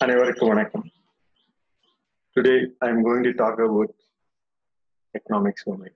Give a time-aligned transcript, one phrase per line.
[0.00, 0.84] அனைவருக்கும் வணக்கம்
[2.36, 2.54] today
[2.84, 3.94] I am going to talk about
[5.14, 5.92] economics only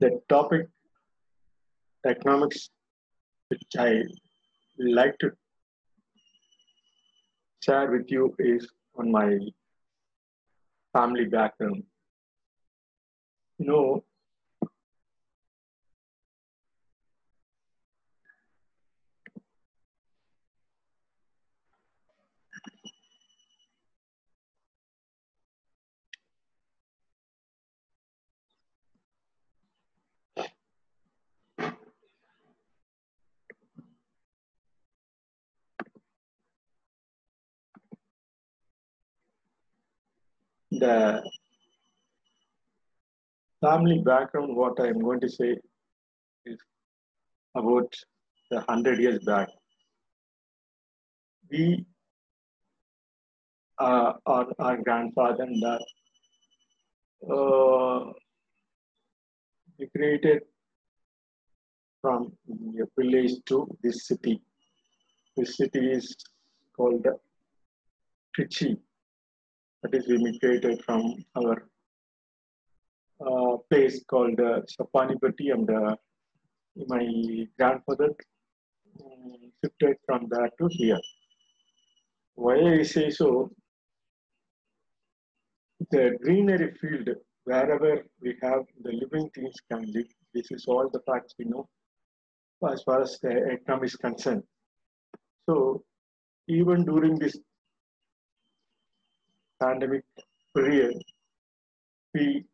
[0.00, 0.64] the topic
[2.04, 2.60] economics
[3.50, 3.90] which i
[4.78, 5.28] like to
[7.62, 8.64] share with you is
[8.96, 9.28] on my
[10.94, 11.82] family background
[13.60, 13.84] you know
[40.79, 41.21] the
[43.61, 45.57] family background, what I am going to say
[46.45, 46.59] is
[47.55, 47.93] about
[48.51, 49.49] the hundred years back.
[51.51, 51.85] We,
[53.79, 55.83] uh, our, our grandfather and that,
[57.29, 58.11] uh,
[59.77, 60.43] we created
[62.01, 64.41] from a village to this city.
[65.35, 66.15] This city is
[66.75, 67.05] called
[68.37, 68.77] Trichy
[69.81, 71.67] that is we migrated from our
[73.25, 75.95] uh, place called uh, Sapanipati and uh,
[76.87, 77.05] my
[77.57, 78.09] grandfather
[79.03, 80.99] um, shifted from there to here.
[82.35, 83.51] Why I say so,
[85.91, 87.09] the greenery field,
[87.45, 91.67] wherever we have the living things can live, this is all the facts we know
[92.71, 94.43] as far as the economy is concerned.
[95.49, 95.83] So
[96.47, 97.37] even during this
[99.59, 100.03] pandemic
[100.55, 101.01] period,
[102.13, 102.45] we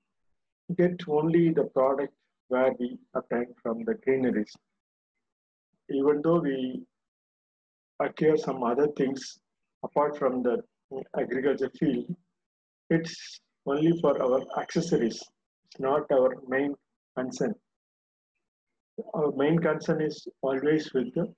[0.78, 2.14] get only the product
[2.48, 4.54] where we obtain from the greeneries.
[5.90, 6.84] Even though we
[8.00, 9.40] acquire some other things
[9.84, 10.62] apart from the
[11.20, 12.16] agriculture field,
[12.90, 15.22] it's only for our accessories.
[15.66, 16.76] It's not our main
[17.18, 17.54] concern.
[19.14, 21.34] Our main concern is always with the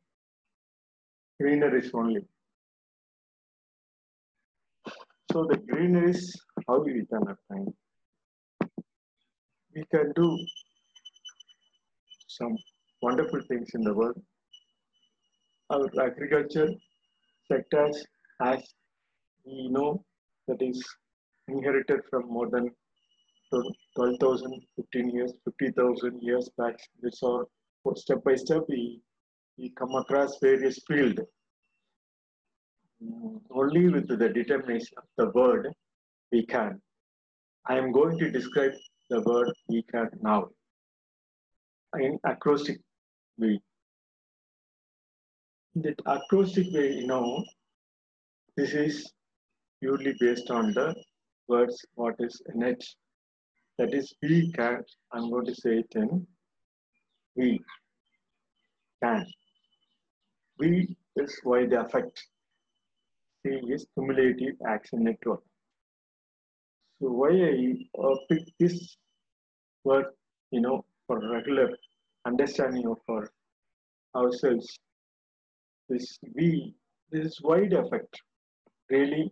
[1.39, 2.25] greeneries only.
[5.31, 7.73] So the greenery is how we can obtain.
[9.75, 10.37] We can do
[12.27, 12.55] some
[13.01, 14.21] wonderful things in the world.
[15.69, 16.69] Our agriculture
[17.51, 18.05] sectors,
[18.41, 18.63] as
[19.45, 20.03] we know,
[20.47, 20.81] that is
[21.47, 22.71] inherited from more than
[23.95, 26.75] 12,000, 15 years, 50,000 years back.
[27.01, 27.49] This all
[27.95, 29.01] step by step we,
[29.57, 31.21] we come across various fields
[33.51, 35.67] only with the determination of the word
[36.31, 36.81] we can.
[37.65, 38.71] I am going to describe
[39.09, 40.49] the word we can now
[41.99, 42.79] in acrostic
[43.37, 43.59] way.
[45.75, 47.43] That acrostic way, you know,
[48.55, 49.11] this is
[49.79, 50.95] purely based on the
[51.47, 52.83] words what is in it.
[53.77, 56.25] That is we can, I'm going to say it in
[57.35, 57.59] we
[59.03, 59.25] can.
[60.57, 61.81] We is why the
[63.47, 65.41] effect is cumulative action network.
[66.99, 68.97] So why I uh, pick this
[69.83, 70.05] word,
[70.51, 71.69] you know, for regular
[72.25, 73.29] understanding of our
[74.15, 74.79] ourselves,
[75.89, 76.73] this we
[77.11, 78.21] this wide effect.
[78.89, 79.31] Really,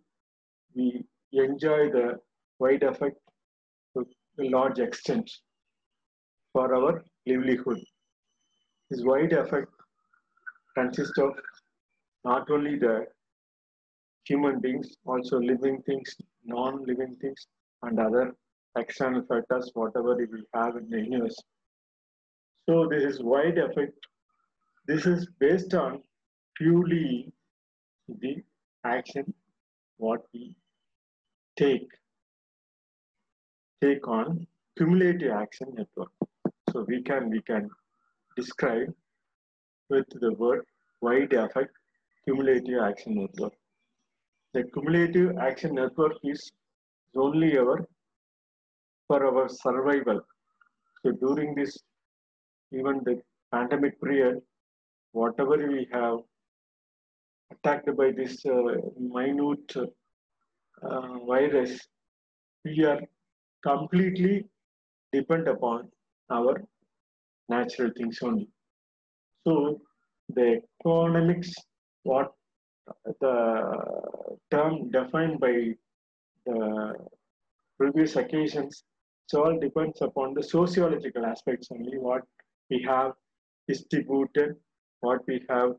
[0.76, 2.20] we enjoy the
[2.59, 3.18] wide effect
[3.96, 4.06] to
[4.40, 5.30] a large extent
[6.53, 7.80] for our livelihood.
[8.90, 9.72] This wide effect
[10.78, 11.34] consists of
[12.24, 13.08] not only the
[14.25, 17.47] human beings, also living things, non-living things,
[17.84, 18.36] and other
[18.78, 21.38] external factors, whatever we will have in the universe.
[22.67, 23.94] So this is wide effect.
[24.88, 26.02] This is based on
[26.55, 27.32] purely
[28.08, 28.44] the
[28.84, 29.34] action
[29.97, 30.55] what we
[31.58, 31.88] take
[33.82, 34.46] take on
[34.78, 36.11] cumulative action network.
[36.72, 37.70] So we can we can
[38.35, 38.94] describe
[39.90, 40.66] with the word
[41.02, 41.72] wide effect
[42.26, 43.53] cumulative action network
[44.55, 46.41] the cumulative action network is
[47.23, 47.78] only our
[49.07, 50.19] for our survival.
[51.02, 51.78] So during this,
[52.72, 53.16] even the
[53.52, 54.41] pandemic period,
[55.11, 56.19] whatever we have
[57.52, 61.73] attacked by this uh, minute uh, virus,
[62.63, 63.01] we are
[63.61, 64.46] completely
[65.11, 65.90] depend upon
[66.29, 66.55] our
[67.49, 68.47] natural things only.
[69.46, 69.81] So
[70.29, 71.53] the economics,
[72.03, 72.31] what
[73.19, 74.15] the
[74.55, 75.55] term defined by
[76.46, 76.93] the
[77.79, 78.84] previous occasions,
[79.28, 82.23] it all depends upon the sociological aspects only what
[82.69, 83.13] we have
[83.67, 84.55] distributed,
[85.02, 85.72] what we have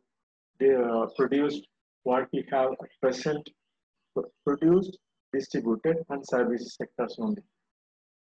[0.69, 1.67] uh, produced,
[2.02, 2.70] what we have
[3.00, 3.49] present
[4.44, 4.99] produced,
[5.32, 7.43] distributed, and service sectors only.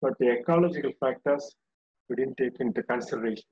[0.01, 1.55] But the ecological factors
[2.09, 3.49] we didn't take into consideration.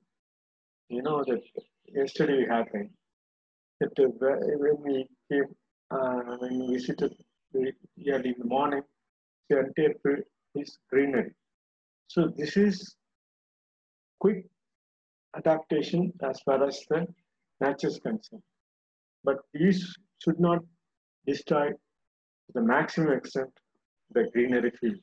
[0.88, 1.42] You know that
[1.88, 2.90] yesterday we happened
[3.80, 4.08] that uh,
[4.62, 5.44] when we came,
[5.90, 7.14] uh, when we visited
[7.54, 8.82] early in the morning,
[9.48, 11.32] the entire field is greenery.
[12.06, 12.96] So this is
[14.20, 14.46] quick
[15.36, 17.06] adaptation as far as the
[17.60, 18.42] nature is concerned.
[19.24, 20.60] But these should not
[21.26, 23.50] destroy to the maximum extent
[24.12, 25.02] the greenery field.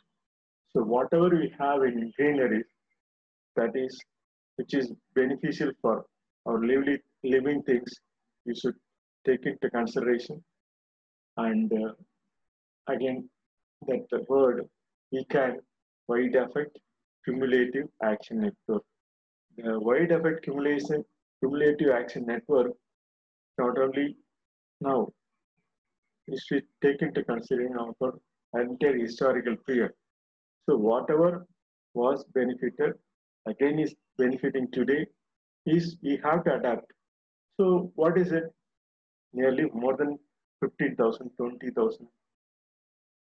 [0.70, 2.64] So whatever we have in greenery,
[3.56, 4.00] that is,
[4.58, 6.06] which is beneficial for
[6.46, 7.92] our living, living things,
[8.46, 8.76] we should
[9.26, 10.44] take into consideration.
[11.38, 11.94] And uh,
[12.88, 13.30] again,
[13.88, 14.68] that the word
[15.12, 15.60] we can
[16.08, 16.78] wide effect
[17.26, 18.84] cumulative action network.
[19.58, 21.04] The wide effect cumulation
[21.40, 22.72] cumulative action network
[23.58, 24.16] not only
[24.82, 25.10] now
[26.28, 29.92] is to take into consideration our entire historical period.
[30.68, 31.46] So whatever
[31.94, 32.94] was benefited
[33.48, 35.06] again is benefiting today
[35.66, 36.92] is we have to adapt.
[37.60, 38.44] So what is it?
[39.34, 40.18] Nearly more than
[40.62, 42.08] 15,000, 20,000,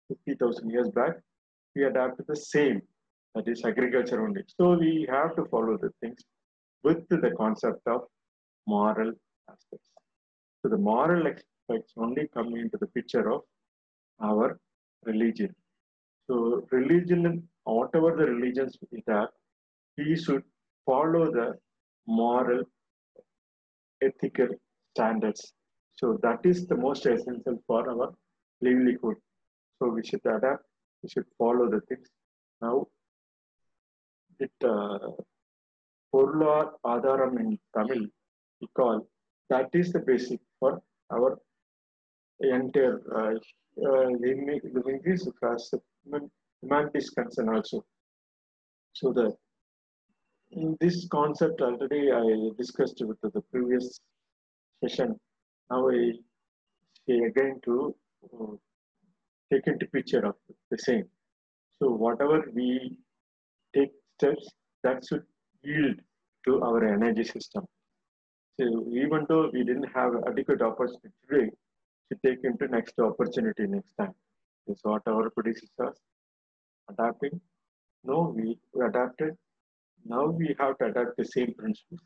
[0.10, 1.14] 50,000 years back,
[1.76, 2.82] we adapted the same,
[3.36, 4.44] that is agriculture only.
[4.48, 6.20] So we have to follow the things
[6.84, 8.02] with the concept of
[8.68, 9.14] moral
[9.50, 9.90] aspects.
[10.62, 13.42] So the moral aspects only come into the picture of
[14.22, 14.60] our
[15.06, 15.54] religion.
[16.30, 19.30] So religion, whatever the religions we have,
[19.98, 20.44] we should
[20.86, 21.56] follow the
[22.08, 22.64] moral,
[24.02, 24.50] ethical
[24.96, 25.54] standards.
[25.96, 28.14] So that is the most essential for our
[28.62, 29.18] livelihood.
[29.80, 30.66] So we should adapt,
[31.02, 32.08] we should follow the things.
[32.62, 32.88] Now,
[34.40, 35.00] it uh,
[36.14, 38.08] Porlar Adharam in Tamil,
[38.62, 39.08] we call
[39.50, 40.82] that is the basic for
[41.12, 41.38] our
[42.40, 43.36] entire uh,
[43.86, 45.74] uh, living, is as
[46.96, 47.86] is concerned also.
[48.94, 49.36] So the
[50.52, 54.00] in this concept already I discussed with the previous
[54.82, 55.20] session.
[55.74, 56.14] Now I
[57.08, 58.54] say again to uh,
[59.52, 60.36] take into picture of
[60.70, 61.06] the same.
[61.80, 62.98] So whatever we
[63.76, 64.48] take steps
[64.84, 65.24] that should
[65.64, 66.00] yield
[66.46, 67.66] to our energy system.
[68.60, 68.66] So
[69.04, 71.50] even though we didn't have adequate opportunity today,
[72.10, 74.14] to take into next opportunity next time.
[74.68, 75.98] Is what our predecessors
[76.90, 77.42] adapting.
[78.04, 78.58] No, we
[78.90, 79.36] adapted
[80.06, 82.02] now we have to adapt the same principles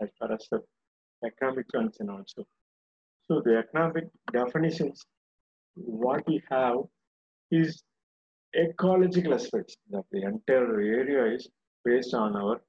[0.00, 0.60] as far as the
[1.24, 2.46] economic concern also.
[3.28, 5.04] So the economic definitions,
[5.74, 6.78] what we have
[7.50, 7.82] is
[8.54, 11.48] ecological aspects that the entire area is
[11.84, 12.60] based on our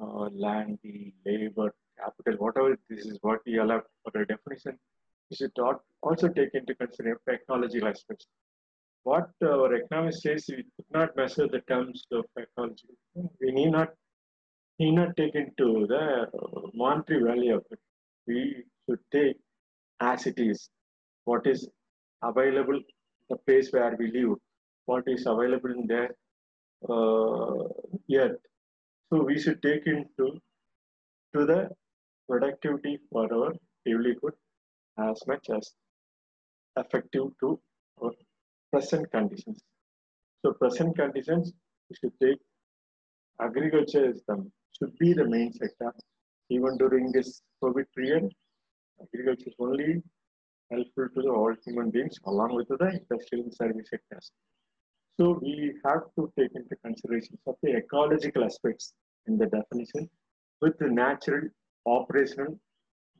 [0.00, 4.78] uh, land, the labor, capital, whatever this is what we allow for the definition.
[5.30, 5.52] We should
[6.02, 8.26] also take into consideration ecological aspects
[9.04, 12.88] what our economist says, we could not measure the terms of ecology.
[13.40, 13.90] We need not
[14.78, 16.26] need not take into the
[16.74, 17.78] monetary value of it.
[18.26, 19.38] We should take
[20.02, 20.68] as it is,
[21.24, 21.68] what is
[22.22, 22.80] available,
[23.30, 24.36] the place where we live,
[24.86, 26.04] what is available in the
[26.88, 28.40] uh, earth.
[29.08, 30.26] So we should take into
[31.34, 31.68] to the
[32.28, 33.52] productivity for our
[33.86, 34.34] livelihood
[34.98, 35.72] as much as
[36.76, 37.60] effective to
[38.02, 38.12] our
[38.72, 39.60] present conditions.
[40.44, 41.52] So present conditions,
[41.88, 42.38] we should take
[43.40, 44.36] agriculture is the,
[44.78, 45.92] should be the main sector.
[46.50, 48.32] Even during this COVID period,
[49.00, 50.02] agriculture is only
[50.70, 54.30] helpful to the all human beings along with the industrial and service sectors.
[55.18, 58.94] So we have to take into consideration of the ecological aspects
[59.26, 60.08] in the definition
[60.60, 61.48] with the natural,
[61.86, 62.58] operational,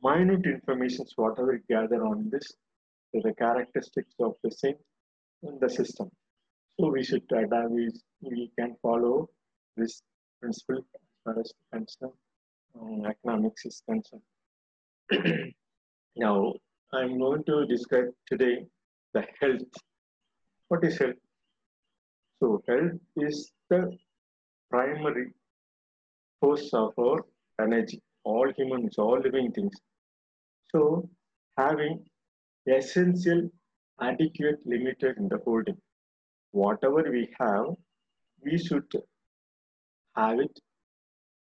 [0.03, 2.53] minute information, whatever we gather on this,
[3.13, 4.75] the characteristics of the same
[5.43, 6.09] in the system.
[6.79, 7.89] So we should uh, we,
[8.21, 9.29] we can follow
[9.77, 10.01] this
[10.41, 12.11] principle as far as concern,
[12.79, 14.23] um, economics is concerned.
[16.15, 16.53] now,
[16.93, 18.65] I'm going to describe today
[19.13, 19.61] the health.
[20.67, 21.15] What is health?
[22.39, 23.97] So health is the
[24.69, 25.33] primary
[26.43, 27.25] source of our
[27.59, 28.01] energy.
[28.23, 29.73] All humans, all living things.
[30.71, 31.09] So
[31.57, 32.05] having
[32.67, 33.49] essential
[33.99, 35.77] adequate limited in the holding.
[36.51, 37.65] Whatever we have,
[38.43, 38.85] we should
[40.15, 40.59] have it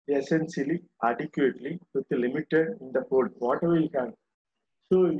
[0.09, 4.11] essentially adequately with the limited in the hold, whatever we have.
[4.91, 5.11] So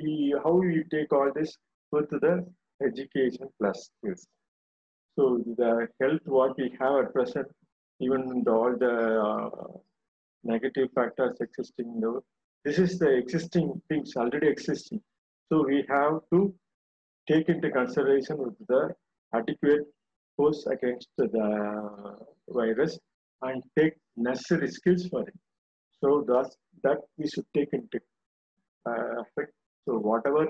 [0.43, 1.55] how we take all this
[1.91, 2.45] with the
[2.83, 4.27] education plus skills.
[5.17, 7.47] So the health what we have at present,
[7.99, 9.49] even the, all the uh,
[10.43, 12.01] negative factors existing
[12.65, 15.01] this is the existing things already existing.
[15.49, 16.53] So we have to
[17.27, 18.93] take into consideration with the
[19.33, 19.85] adequate
[20.35, 22.17] force against the
[22.49, 22.99] virus
[23.41, 25.33] and take necessary skills for it.
[26.03, 27.99] So that's that we should take into
[28.85, 29.53] uh, effect
[29.89, 30.45] so whatever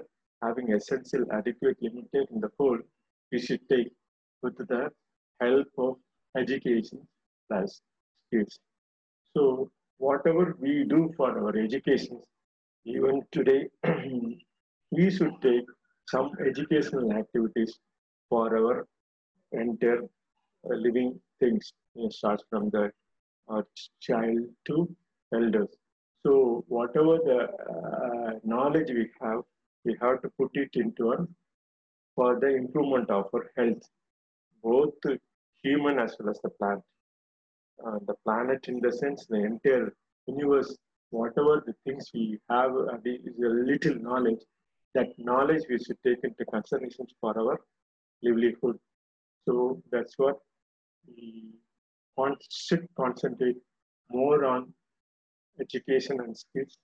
[0.46, 2.79] having essential adequate limited in the whole
[3.31, 3.91] we should take
[4.43, 4.84] with the
[5.41, 5.96] help of
[6.43, 7.05] education
[7.50, 7.81] plus
[8.27, 8.60] skills
[9.36, 9.43] so
[10.00, 12.19] whatever we do for our education,
[12.86, 13.67] even today,
[14.91, 15.65] we should take
[16.08, 17.77] some educational activities
[18.29, 18.88] for our
[19.51, 21.74] entire uh, living things.
[21.96, 22.91] It starts from the
[23.50, 23.62] uh,
[24.01, 24.96] child to
[25.34, 25.69] elders.
[26.26, 27.40] So whatever the
[27.74, 29.42] uh, knowledge we have,
[29.86, 31.28] we have to put it into
[32.16, 33.82] for the improvement of our health,
[34.62, 34.94] both
[35.64, 36.82] human as well as the plant
[37.86, 39.94] uh, the planet in the sense the entire
[40.28, 40.78] universe
[41.12, 44.42] whatever the things we have uh, is a little knowledge
[44.96, 47.60] that knowledge we should take into consideration for our
[48.24, 48.78] livelihood.
[49.46, 50.38] So that's what
[51.08, 51.52] we
[52.18, 53.58] want, should concentrate
[54.12, 54.74] more on
[55.62, 56.78] education and skills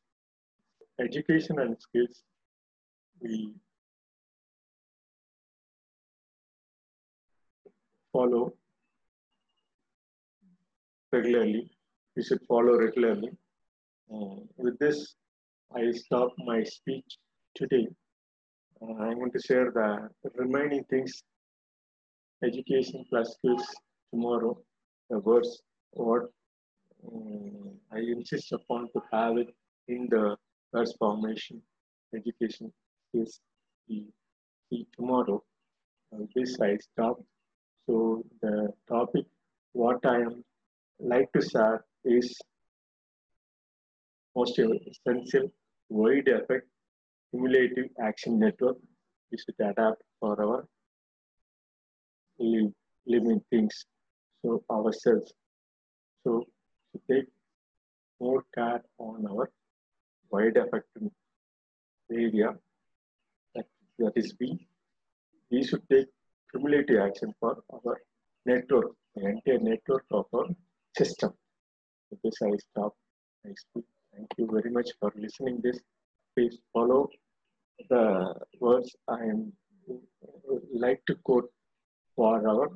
[1.00, 2.24] education and skills
[3.22, 3.53] we
[8.13, 8.53] follow
[11.12, 11.70] regularly.
[12.15, 13.32] We should follow regularly.
[14.13, 15.15] Uh, with this,
[15.75, 17.17] I stop my speech
[17.55, 17.88] today.
[18.82, 21.24] Uh, I'm going to share the remaining things
[22.44, 23.65] education plus skills
[24.12, 24.58] tomorrow.
[25.10, 26.24] The words, what
[27.12, 29.53] um, I insist upon to have it
[29.88, 30.35] in the
[30.74, 31.62] words formation,
[32.15, 32.71] education
[33.13, 33.39] is
[33.88, 34.07] we
[34.69, 35.43] see tomorrow.
[36.13, 37.17] Uh, this I stop.
[37.88, 39.25] So the topic,
[39.74, 40.43] what I am
[41.00, 42.35] like to share is
[44.35, 45.51] most essential
[45.89, 46.67] wide effect
[47.31, 48.77] cumulative action network
[49.31, 50.67] we should adapt for our
[53.13, 53.85] living things
[54.41, 55.33] so ourselves
[56.24, 56.43] so
[56.96, 57.28] to take
[58.20, 59.50] more care on our
[60.32, 60.88] wide effect
[62.12, 62.56] area
[63.54, 63.66] that,
[64.00, 64.68] that is B
[65.52, 66.08] we should take
[66.52, 67.98] cumulative action for our
[68.46, 70.48] network the entire network of our
[70.98, 71.32] system.
[72.10, 72.94] With this, I stop.
[73.44, 75.80] Thank you very much for listening this.
[76.36, 77.10] Please follow
[77.90, 79.54] the words I am
[80.74, 81.50] like to quote
[82.16, 82.70] for our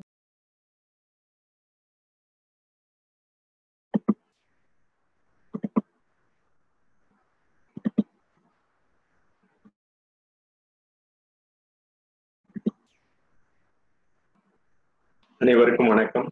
[15.40, 16.26] அனைவருக்கும் வணக்கம்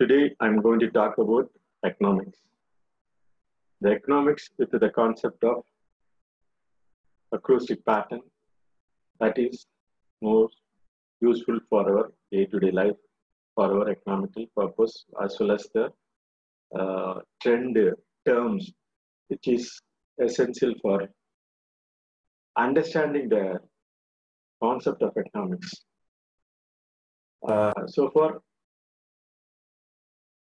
[0.00, 1.48] today I am going to talk about
[1.82, 2.42] economics
[3.80, 5.64] the economics with the concept of
[7.32, 8.20] acrostic pattern
[9.20, 9.66] that is
[10.22, 10.48] more
[11.22, 13.00] useful for our day-to-day life,
[13.56, 15.84] for our economical purpose, as well as the
[16.72, 17.76] uh, trend
[18.26, 18.72] terms,
[19.30, 19.64] which is
[20.18, 20.98] essential for
[22.56, 23.44] understanding the
[24.62, 25.72] concept of economics.
[27.46, 28.40] Uh, so far,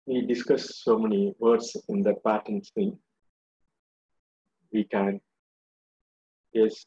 [0.05, 2.97] we discussed so many words in the pattern thing.
[4.73, 5.21] We can,
[6.53, 6.85] yes,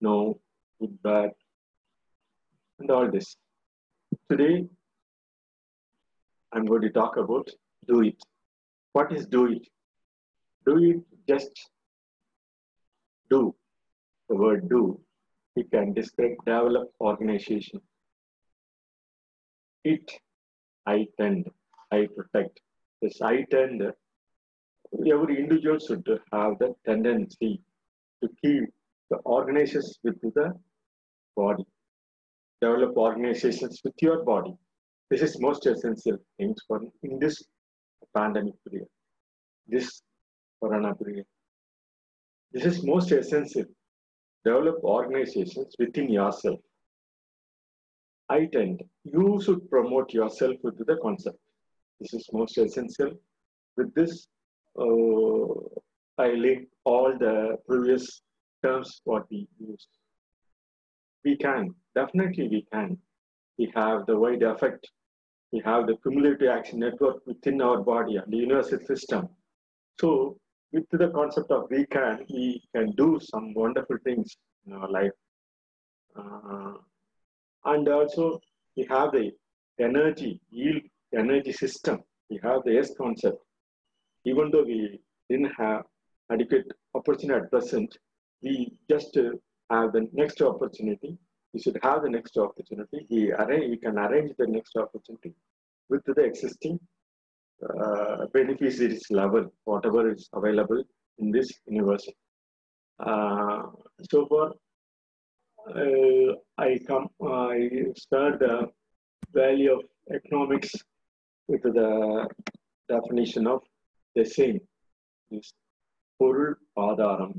[0.00, 0.40] no,
[0.78, 1.30] good, bad,
[2.78, 3.36] and all this.
[4.30, 4.66] Today,
[6.52, 7.48] I'm going to talk about
[7.88, 8.22] do it.
[8.92, 9.66] What is do it?
[10.66, 11.50] Do it just
[13.28, 13.54] do.
[14.28, 15.00] The word do.
[15.56, 17.80] We can describe develop organization.
[19.84, 20.10] It,
[20.86, 21.50] I tend,
[21.90, 22.60] I protect.
[23.00, 23.82] This I tend,
[25.10, 27.62] every individual should have the tendency
[28.22, 28.64] to keep
[29.10, 30.52] the organizations with the
[31.36, 31.64] body.
[32.60, 34.54] Develop organizations with your body.
[35.10, 37.42] This is most essential things for in this
[38.14, 38.88] pandemic period,
[39.66, 40.02] this
[40.62, 41.26] corona period.
[42.52, 43.64] This is most essential.
[44.44, 46.60] Develop organizations within yourself.
[48.30, 51.38] I tend, you should promote yourself with the concept.
[52.00, 53.10] This is most essential.
[53.76, 54.28] With this,
[54.78, 55.44] uh,
[56.16, 58.22] I link all the previous
[58.62, 59.88] terms what we used.
[61.24, 62.96] We can, definitely we can.
[63.58, 64.88] We have the wide effect.
[65.52, 69.28] We have the cumulative action network within our body and the universal system.
[70.00, 70.38] So
[70.72, 75.10] with the concept of we can, we can do some wonderful things in our life.
[76.16, 76.74] Uh,
[77.64, 78.38] and also
[78.76, 79.30] we have the
[79.80, 80.82] energy yield
[81.14, 81.98] energy system
[82.30, 83.40] we have the s concept
[84.24, 85.84] even though we didn't have
[86.30, 87.96] adequate opportunity at present,
[88.42, 89.30] we just uh,
[89.70, 91.16] have the next opportunity.
[91.52, 93.06] We should have the next opportunity.
[93.10, 95.34] We arrange, we can arrange the next opportunity
[95.88, 96.78] with the existing
[97.68, 100.82] uh, beneficiaries level, whatever is available
[101.18, 102.06] in this universe.
[103.04, 103.62] Uh,
[104.10, 104.52] so far,
[105.81, 108.69] uh, I come, I start the
[109.33, 110.71] value of economics
[111.47, 112.27] with the
[112.87, 113.61] definition of
[114.15, 114.59] the same.
[115.31, 115.53] This
[116.19, 116.53] பொருள்
[116.87, 117.33] ஆதாரம்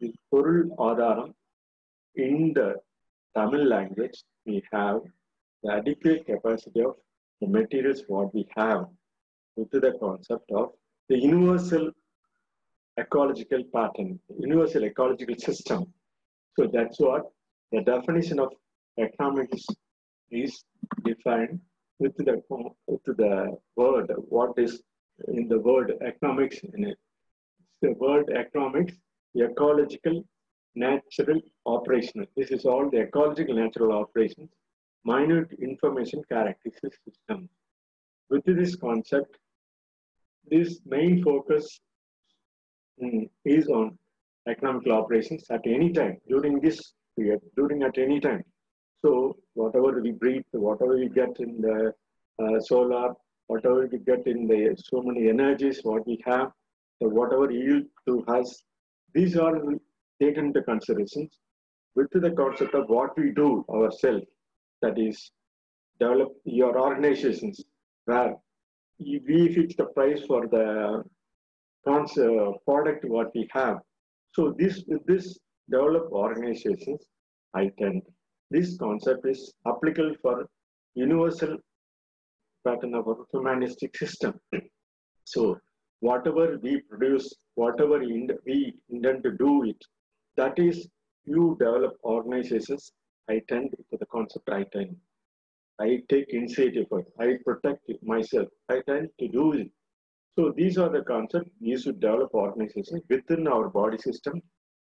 [0.00, 1.32] the பொருள் ஆதாரம்
[2.26, 2.68] in the
[3.36, 4.18] Tamil language
[4.48, 4.98] we have
[5.62, 6.94] the adequate capacity of
[7.40, 8.82] the materials what we have
[9.56, 10.68] with the concept of
[11.10, 11.84] the universal
[13.02, 14.10] ecological pattern,
[14.48, 15.80] universal ecological system.
[16.57, 17.23] so that's what
[17.71, 18.51] the definition of
[18.99, 19.63] economics
[20.31, 20.63] is
[21.05, 21.59] defined
[21.99, 22.41] with the
[22.87, 24.81] with the word what is
[25.27, 26.97] in the word economics in it.
[27.83, 28.93] The word economics,
[29.39, 30.23] ecological,
[30.75, 32.25] natural, operational.
[32.35, 34.49] This is all the ecological natural operations,
[35.05, 37.49] minute information characteristics system.
[38.31, 39.37] With this concept,
[40.49, 41.79] this main focus
[43.01, 43.97] mm, is on
[44.47, 48.43] economical operations at any time during this period, during at any time.
[49.03, 51.93] So whatever we breathe, whatever we get in the
[52.43, 53.13] uh, solar,
[53.47, 56.51] whatever we get in the so many energies, what we have,
[57.01, 58.63] so whatever yield to us,
[59.13, 59.55] these are
[60.21, 61.37] taken into considerations
[61.95, 64.25] with the concept of what we do ourselves,
[64.81, 65.31] that is,
[65.99, 67.63] develop your organizations
[68.05, 68.35] where
[68.99, 71.03] we fix the price for the
[71.87, 73.77] uh, product what we have.
[74.37, 77.01] So this this develop organizations,
[77.55, 78.03] I tend
[78.51, 80.35] this concept is applicable for
[80.93, 81.57] universal
[82.63, 84.35] pattern of a humanistic system.
[85.23, 85.57] so
[86.01, 89.81] whatever we produce, whatever we intend to do it,
[90.35, 90.87] that is
[91.25, 92.91] you develop organizations.
[93.27, 94.95] I tend to the concept I tend.
[95.79, 96.85] I take initiative.
[97.19, 98.49] I protect myself.
[98.69, 99.71] I tend to do it.
[100.37, 104.39] So these are the concepts we should develop organizations within our body system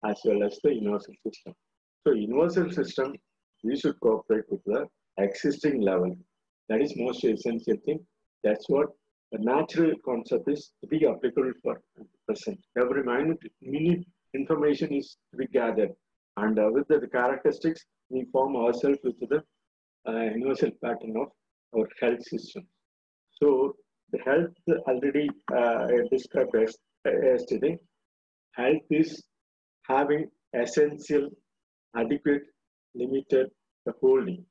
[0.06, 1.56] as well as the universal system.
[2.04, 3.16] So universal system,
[3.64, 4.86] we should cooperate with the
[5.18, 6.16] existing level.
[6.70, 8.06] That is most essential thing.
[8.44, 8.90] That's what
[9.32, 11.82] the natural concept is to be applicable for
[12.28, 12.60] present.
[12.78, 15.94] Every minute, minute information is to be gathered.
[16.38, 19.44] And uh, with the, the, characteristics, we form ourselves with the
[20.08, 21.30] uh, universal pattern of
[21.76, 22.68] our health system.
[23.42, 23.76] So
[24.12, 27.78] the health already uh, described as, yesterday.
[28.54, 29.24] Health is
[29.88, 31.30] having essential,
[31.96, 32.44] adequate,
[32.96, 33.50] limited
[33.86, 34.46] the holding,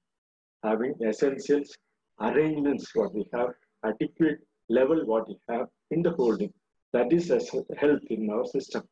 [0.62, 1.76] having essentials,
[2.20, 3.50] arrangements what we have,
[3.84, 6.52] adequate level what we have in the holding.
[6.92, 8.82] That is health in our system.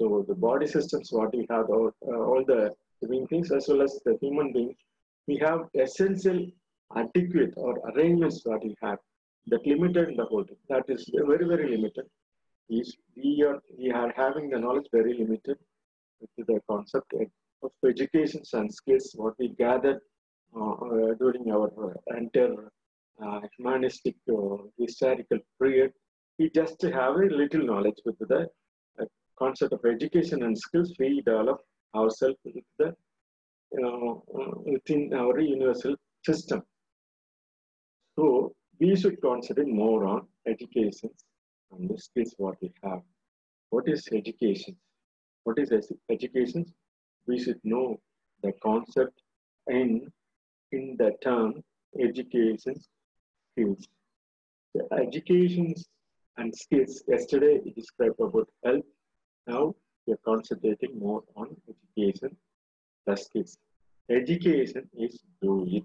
[0.00, 3.82] So the body systems what we have, all, uh, all the living things as well
[3.82, 4.76] as the human beings,
[5.26, 6.46] we have essential,
[6.96, 8.98] adequate or arrangements what we have
[9.50, 10.56] that limited the holding.
[10.68, 12.06] That is very, very limited.
[12.68, 15.56] Is we are we are having the knowledge very limited
[16.20, 17.12] with the concept
[17.62, 20.00] of education and skills what we gathered
[20.56, 22.70] uh, uh, during our uh, entire
[23.24, 25.92] uh, humanistic uh, historical period.
[26.38, 28.48] We just have a little knowledge with the
[29.00, 29.04] uh,
[29.38, 30.94] concept of education and skills.
[30.98, 31.60] We develop
[31.94, 32.94] ourselves with the
[34.64, 36.62] within our universal system.
[38.16, 41.10] So we should consider more on education
[41.72, 43.02] and the skills what we have.
[43.70, 44.76] What is education?
[45.44, 45.72] What is
[46.10, 46.64] education?
[47.26, 48.00] We should know
[48.42, 49.20] the concept
[49.66, 50.06] in,
[50.72, 51.62] in the term
[52.00, 52.74] education
[53.52, 53.88] skills.
[54.74, 55.74] The education
[56.36, 58.84] and skills, yesterday we described about health.
[59.46, 59.74] Now
[60.06, 62.36] we are concentrating more on education,
[63.06, 63.58] the skills.
[64.08, 65.84] Education is do it.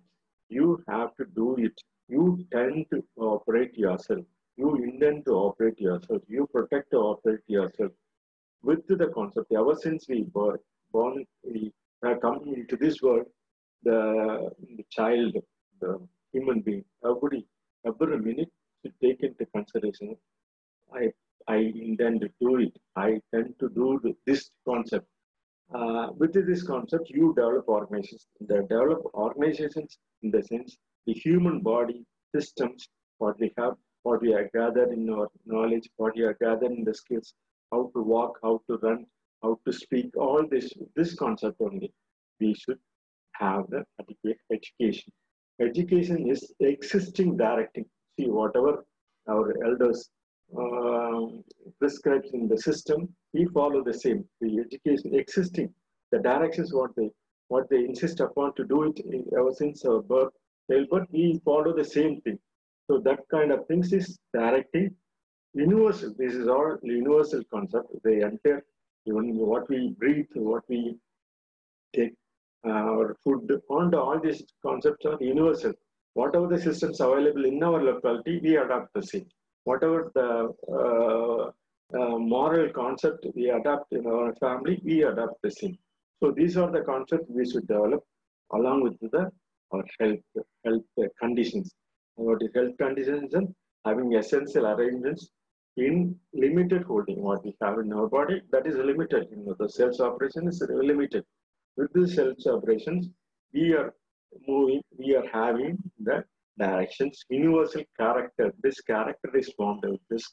[0.50, 1.74] You have to do it
[2.08, 4.26] you tend to operate yourself.
[4.58, 6.22] You intend to operate yourself.
[6.28, 7.92] You protect to operate yourself.
[8.62, 10.60] With the concept, ever since we were
[10.92, 11.72] born, we
[12.04, 13.26] have come into this world,
[13.84, 15.36] the, the child,
[15.82, 16.00] the
[16.32, 17.46] human being, every,
[17.86, 18.52] every minute
[18.86, 20.16] to take into consideration.
[20.94, 21.12] I,
[21.48, 22.74] I intend to do it.
[22.96, 25.08] I tend to do this concept.
[25.74, 28.28] Uh, with this concept, you develop organizations.
[28.40, 32.88] The develop organizations in the sense the human body systems,
[33.18, 36.84] what we have, what we are gathered in our knowledge, what we are gathered in
[36.84, 37.34] the skills,
[37.72, 39.06] how to walk, how to run,
[39.42, 41.92] how to speak, all this, this concept only,
[42.40, 42.80] we should
[43.34, 45.12] have the adequate education.
[45.62, 47.86] Education is existing directing.
[48.20, 48.86] See, whatever
[49.30, 50.10] our elders
[50.58, 51.22] uh,
[51.80, 54.26] prescribes in the system, we follow the same.
[54.42, 55.74] The education existing,
[56.12, 57.10] the directions what they
[57.48, 59.00] what they insist upon to do it
[59.38, 60.34] ever since our birth,
[60.68, 62.40] but we follow the same thing.
[62.88, 64.96] So that kind of things is directing
[65.54, 66.14] universal.
[66.18, 67.88] This is all universal concept.
[68.04, 68.64] They enter
[69.06, 70.98] even what we breathe, what we
[71.96, 72.14] take,
[72.66, 75.74] uh, our food, and all these concepts are universal.
[76.14, 79.26] Whatever the systems available in our locality, we adopt the same.
[79.66, 81.52] Whatever the uh,
[81.98, 85.78] uh, moral concept we adopt in our family, we adopt the same.
[86.22, 88.04] So these are the concepts we should develop
[88.54, 89.32] along with the
[89.74, 90.20] our health
[90.66, 91.74] health conditions.
[92.16, 93.34] What is health conditions?
[93.86, 95.30] Having essential arrangements
[95.78, 97.22] in limited holding.
[97.22, 99.28] What we have in our body that is limited.
[99.32, 101.24] You know, the cells operation is limited.
[101.78, 103.10] With the cells operations,
[103.54, 103.94] we are
[104.48, 104.82] moving.
[104.98, 106.24] We are having the
[106.60, 108.54] directions, universal character.
[108.62, 110.24] This character is formed with this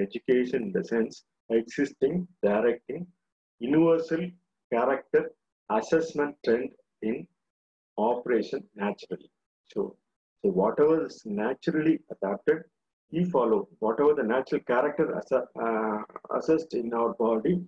[0.00, 3.06] education in the sense existing, directing,
[3.58, 4.24] universal
[4.72, 5.32] character
[5.70, 6.70] assessment trend
[7.02, 7.26] in
[8.00, 9.30] operation naturally.
[9.72, 9.96] So,
[10.42, 12.64] so whatever is naturally adapted,
[13.12, 13.68] we follow.
[13.78, 16.02] Whatever the natural character ass uh,
[16.36, 17.60] assessed in our body,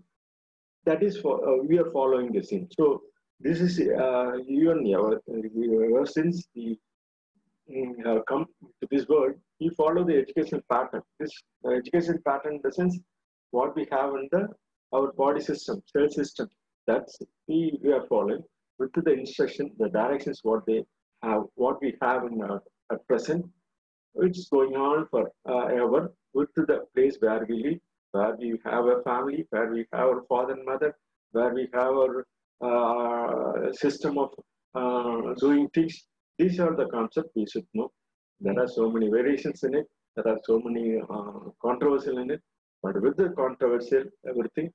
[0.85, 2.69] that is for uh, we are following the same.
[2.79, 3.03] So
[3.41, 5.21] this is uh, even ever,
[5.89, 6.79] ever since we
[8.05, 8.47] have come
[8.81, 11.03] to this world, we follow the educational pattern.
[11.19, 11.33] This
[11.65, 12.99] uh, education pattern in the sense
[13.51, 14.49] what we have in the
[14.95, 16.49] our body system, cell system.
[16.87, 17.19] That's
[17.49, 18.43] we, we are following
[18.79, 20.85] with the instruction, the directions, what they
[21.23, 23.45] have, what we have in our, at present,
[24.13, 27.79] which is going on for uh, ever with the place where we live,
[28.13, 30.95] where we have a family, where we have our father and mother,
[31.33, 32.27] where we have our
[32.63, 34.31] uh, system of
[34.75, 36.07] uh, doing things.
[36.39, 37.91] These are the concepts we should know.
[38.41, 39.87] There are so many variations in it.
[40.17, 42.41] There are so many uh, controversial in it.
[42.83, 44.71] But with the controversial, everything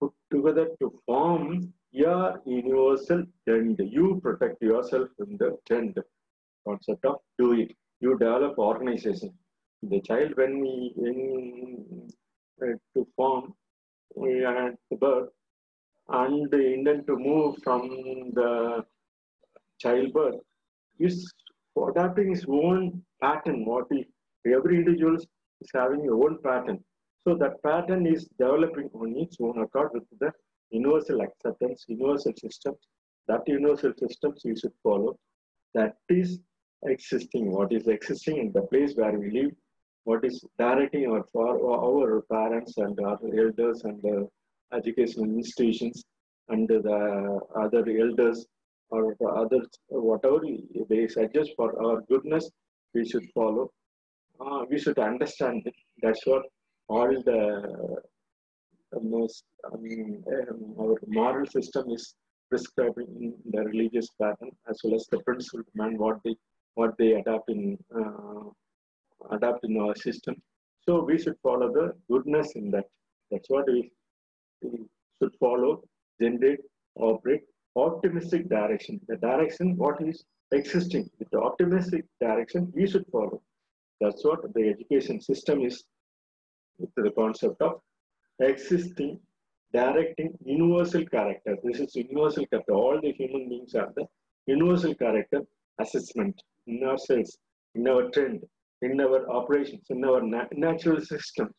[0.00, 3.80] put together to form your universal trend.
[3.82, 5.98] You protect yourself in the trend
[6.66, 7.72] concept of do it.
[8.00, 9.32] You develop organization.
[9.82, 12.08] The child, when we in
[12.62, 13.54] uh, to form
[14.14, 15.30] we at the birth
[16.08, 17.88] and the intend to move from
[18.34, 18.84] the
[19.78, 20.40] childbirth
[20.98, 21.32] is
[21.88, 23.64] adapting his own pattern.
[23.64, 24.06] What he,
[24.46, 26.82] every individual is having a own pattern.
[27.26, 30.32] So that pattern is developing on its own accord with the
[30.70, 32.78] universal acceptance, universal systems.
[33.28, 35.18] That universal systems you should follow.
[35.74, 36.38] That is
[36.84, 37.50] existing.
[37.52, 39.52] What is existing in the place where we live.
[40.04, 44.28] What is directing our our parents and our elders and the
[44.72, 46.04] educational institutions
[46.48, 48.46] and the other elders
[48.90, 50.40] or the others, whatever
[50.88, 52.50] they suggest for our goodness,
[52.94, 53.70] we should follow.
[54.40, 55.74] Uh, we should understand it.
[56.02, 56.42] That's what
[56.88, 58.02] all the
[59.02, 62.14] most, I mean, um, our moral system is
[62.48, 66.34] prescribing in the religious pattern as well as the principle man what they
[66.74, 68.48] what they adapt in uh,
[69.30, 70.34] adapt in our system.
[70.88, 72.86] So we should follow the goodness in that.
[73.30, 73.92] That's what we,
[74.62, 74.86] we
[75.18, 75.84] should follow,
[76.20, 76.60] generate,
[76.96, 77.42] operate,
[77.76, 79.00] optimistic direction.
[79.06, 83.40] The direction what is existing, with the optimistic direction we should follow.
[84.00, 85.84] That's what the education system is
[86.78, 87.80] with the concept of
[88.40, 89.20] existing,
[89.72, 91.56] directing universal character.
[91.62, 92.72] This is universal character.
[92.72, 94.06] All the human beings are the
[94.46, 95.42] universal character
[95.80, 97.38] assessment in ourselves,
[97.74, 98.44] in our trend,
[98.82, 101.50] in our operations, in our na natural system.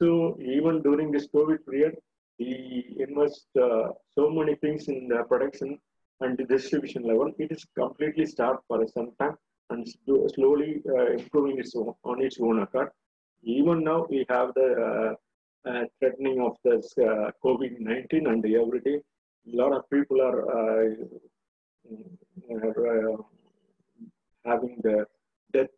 [0.00, 1.96] So even during this COVID period,
[2.38, 5.78] we invest uh, so many things in the production
[6.20, 7.32] and the distribution level.
[7.38, 9.36] It is completely stopped for some time
[9.70, 9.86] and
[10.34, 12.90] slowly uh, improving its own, on its own account.
[13.42, 15.14] Even now, we have the uh
[15.98, 19.00] threatening of this uh, COVID-19 and every day,
[19.52, 20.94] a lot of people are, uh,
[22.52, 23.16] are
[24.44, 25.04] having the
[25.52, 25.76] death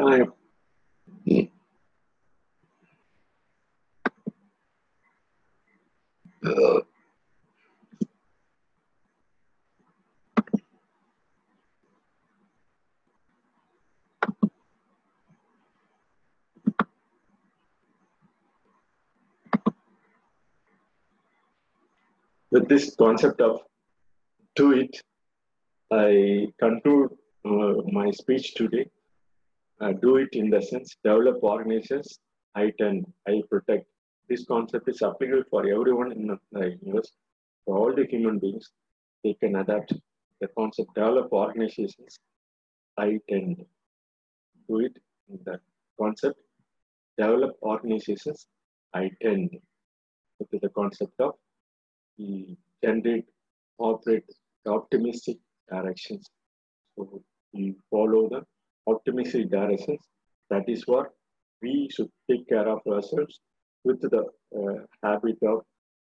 [0.00, 0.32] time.
[6.44, 6.80] Uh,
[22.50, 23.60] with this concept of
[24.54, 25.02] do it,
[25.92, 27.10] I conclude
[27.44, 28.88] uh, my speech today.
[29.80, 32.18] Uh, do it in the sense develop organizations,
[32.54, 33.86] I tend, I protect.
[34.28, 37.12] This concept is applicable for everyone in the universe,
[37.64, 38.68] for all the human beings.
[39.22, 39.94] They can adapt
[40.40, 42.18] the concept develop organizations,
[42.98, 43.64] I tend.
[44.68, 44.96] Do it
[45.30, 45.60] in the
[46.00, 46.38] concept
[47.16, 48.46] develop organizations,
[48.94, 49.50] I tend.
[50.52, 51.32] To the concept of
[52.18, 53.24] we generate,
[53.78, 54.24] operate
[54.66, 55.38] optimistic
[55.70, 56.30] directions.
[56.96, 58.44] So we follow the
[58.92, 60.00] optimistic directions.
[60.50, 61.10] That is what
[61.62, 63.40] we should take care of ourselves
[63.84, 64.24] with the
[64.58, 65.62] uh, habit of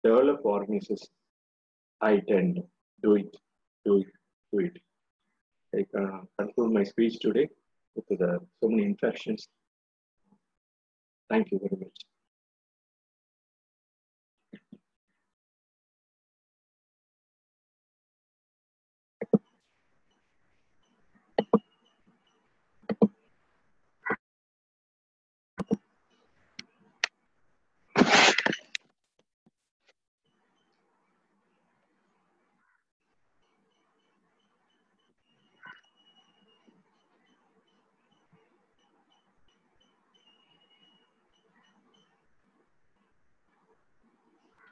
[0.03, 1.07] develop organizations.
[2.01, 2.59] I tend
[3.03, 3.35] do it,
[3.85, 4.07] do it,
[4.51, 4.77] do it.
[5.75, 7.47] I uh, conclude my speech today
[7.95, 9.47] with the so many infections.
[11.29, 12.09] Thank you very much.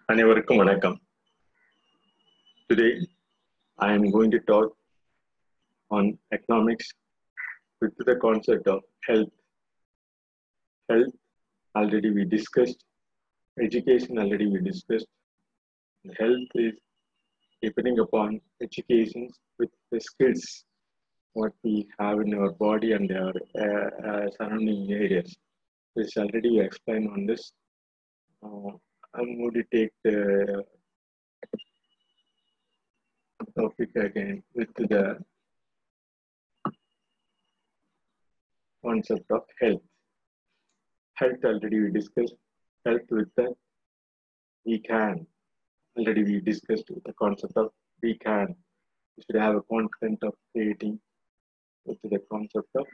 [0.06, 0.96] அனைவருக்கும் வணக்கம்
[2.70, 2.90] Today
[3.78, 4.68] I am going to talk
[5.90, 6.86] on economics
[7.80, 9.32] with the concept of health.
[10.88, 11.14] Health
[11.74, 12.84] already we discussed,
[13.60, 15.10] education already we discussed.
[16.18, 16.74] Health is
[17.62, 20.64] depending upon education with the skills
[21.32, 25.36] what we have in our body and our uh, uh, surrounding areas.
[25.96, 27.52] This already explained on this.
[28.42, 28.72] Uh,
[29.19, 30.63] I'm going to take the
[33.57, 35.17] topic again with the
[38.85, 39.81] concept of health.
[41.15, 42.35] Health already we discussed.
[42.85, 43.55] Health with the
[44.67, 45.25] we can.
[45.97, 47.71] Already we discussed the concept of
[48.03, 48.55] we can.
[49.17, 50.99] We should have a confidence of creating
[51.85, 52.85] with the concept of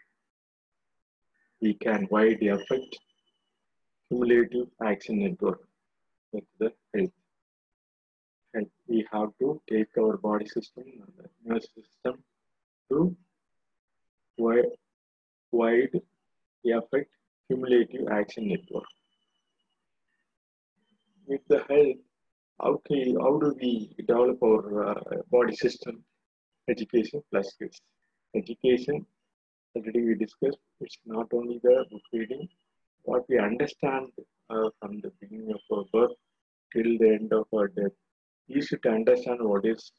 [1.62, 2.98] we can wide effect
[4.08, 5.60] cumulative action network
[6.34, 7.12] with the health.
[8.56, 12.24] And we have to take our body system and the nervous system
[12.90, 13.16] to
[14.38, 14.66] wide,
[15.52, 16.02] wide
[16.64, 17.10] effect
[17.48, 18.86] cumulative action network.
[21.26, 21.98] With the health,
[22.62, 26.04] how, can, how do we develop our uh, body system?
[26.70, 27.82] Education plus skills.
[28.36, 29.06] Education,
[29.76, 32.48] already we discussed, it's not only the book reading,
[33.04, 34.08] what we understand
[34.80, 36.16] from the beginning of our birth
[36.74, 37.96] till the end of our death.
[38.48, 39.92] You should understand what is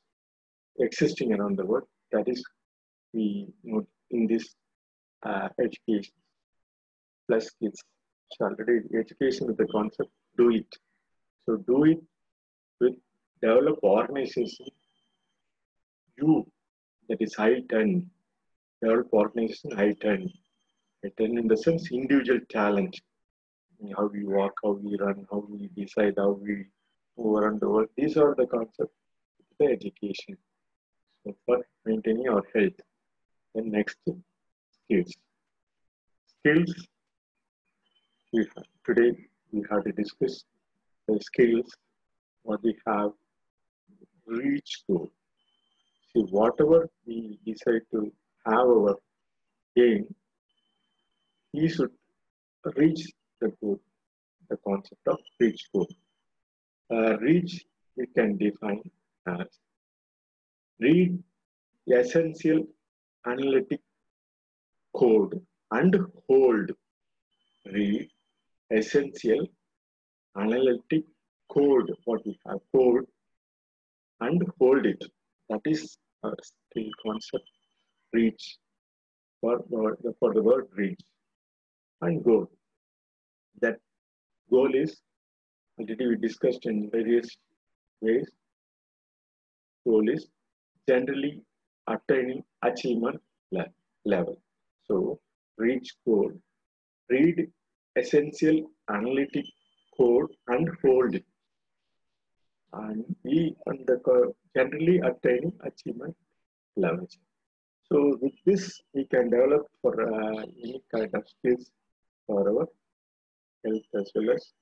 [0.78, 1.88] existing around the world.
[2.12, 2.44] That is,
[3.12, 4.46] we know in this
[5.24, 6.14] uh, education
[7.28, 7.82] plus kids.
[8.32, 10.66] So already education with the concept, do it.
[11.46, 12.00] So do it
[12.80, 12.94] with
[13.42, 14.66] develop organization.
[16.18, 16.46] You
[17.08, 18.10] that is high ten.
[18.82, 20.28] Develop organization high ten.
[21.02, 23.00] High ten in the sense individual talent
[23.96, 26.66] how we walk, how we run, how we decide, how we
[27.18, 27.88] around the world.
[27.96, 28.94] These are the concepts
[29.58, 30.36] the education.
[31.24, 32.80] So for maintaining our health.
[33.54, 35.14] Then next, skills.
[36.38, 36.74] Skills.
[38.32, 39.12] We have, today
[39.52, 40.44] we have to discuss
[41.06, 41.70] the skills
[42.42, 43.12] what we have
[44.26, 45.10] reach to.
[46.12, 48.12] See, whatever we decide to
[48.46, 48.96] have our
[49.76, 50.12] gain,
[51.52, 51.92] we should
[52.76, 53.12] reach
[53.44, 53.80] the goal,
[54.48, 55.88] the concept of reach goal.
[56.90, 57.52] Uh, reach
[57.96, 58.82] we can define
[59.26, 59.48] as
[60.80, 61.22] read
[62.00, 62.60] essential
[63.26, 63.80] analytic
[65.00, 65.34] code
[65.70, 66.70] and hold.
[67.72, 68.08] Read
[68.70, 69.46] essential
[70.36, 71.04] analytic
[71.54, 73.06] code, what we have code
[74.20, 75.02] and hold it.
[75.48, 77.48] That is a skill concept
[78.12, 78.58] reach
[79.40, 79.58] for,
[80.20, 81.00] for the word reach
[82.00, 82.48] and goal
[83.60, 83.78] that
[84.50, 84.96] goal is
[85.78, 87.28] already we discussed in various
[88.00, 88.28] ways.
[89.86, 90.28] Goal is
[90.88, 91.42] generally
[91.88, 93.20] attaining achievement
[94.04, 94.40] level.
[94.86, 95.20] So
[95.58, 96.40] reach code,
[97.10, 97.48] read
[97.96, 99.44] essential analytic
[99.96, 101.24] code and hold it.
[102.72, 106.16] And we and the generally attaining achievement
[106.76, 107.16] levels.
[107.92, 111.70] So with this, we can develop for uh, any kind of skills
[112.26, 112.66] for our
[113.64, 114.52] health as well as.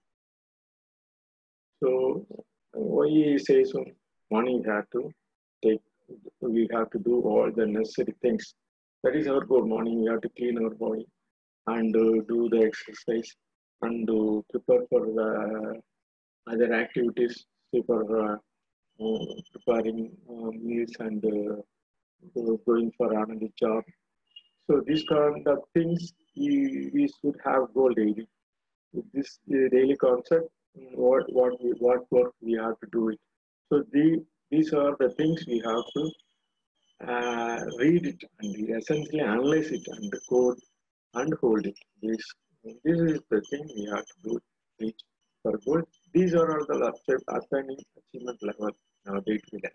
[1.83, 2.27] So
[2.73, 3.85] why he says so
[4.31, 5.11] morning we have to
[5.65, 5.81] take,
[6.41, 8.55] we have to do all the necessary things.
[9.03, 9.67] That is our goal.
[9.67, 11.07] Morning we have to clean our body
[11.67, 13.31] and uh, do the exercise
[13.83, 15.81] and uh, prepare for the
[16.51, 17.45] other activities,
[17.87, 18.37] for uh,
[19.01, 23.83] uh, preparing uh, meals and uh, going for another job.
[24.67, 28.27] So these kind of things we, we should have goal daily.
[29.15, 30.49] This daily concept,
[30.95, 33.21] what what we, what work we have to do it.
[33.69, 36.11] So the, these are the things we have to
[37.09, 40.59] uh, read it and essentially analyze it and code
[41.15, 41.79] and hold it.
[42.03, 42.23] This,
[42.85, 44.39] this is the thing we have to do
[44.81, 45.01] reach
[45.43, 45.83] for goal.
[46.13, 46.93] These are all the
[47.29, 48.71] attaining achievement level
[49.07, 49.73] in our day-to-day life.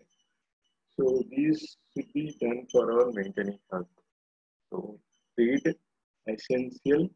[0.95, 3.87] So these should be done for our maintaining health.
[4.69, 4.99] So
[5.37, 5.75] read
[6.27, 7.09] essential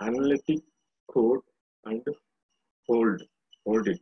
[0.00, 0.60] analytic
[1.12, 1.40] code
[1.84, 2.02] and
[2.88, 3.22] hold,
[3.66, 4.00] hold it,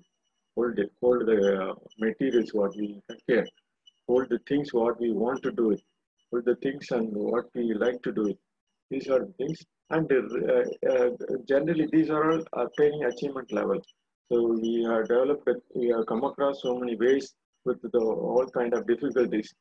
[0.57, 3.47] hold it, hold the uh, materials what we care,
[4.09, 5.83] hold the things what we want to do it,
[6.31, 8.39] hold the things and what we like to do it.
[8.91, 11.11] These are things, and uh, uh,
[11.49, 13.81] generally these are all attaining achievement level.
[14.31, 18.75] So we have developed, we have come across so many ways with the all kind
[18.75, 19.55] of difficulties.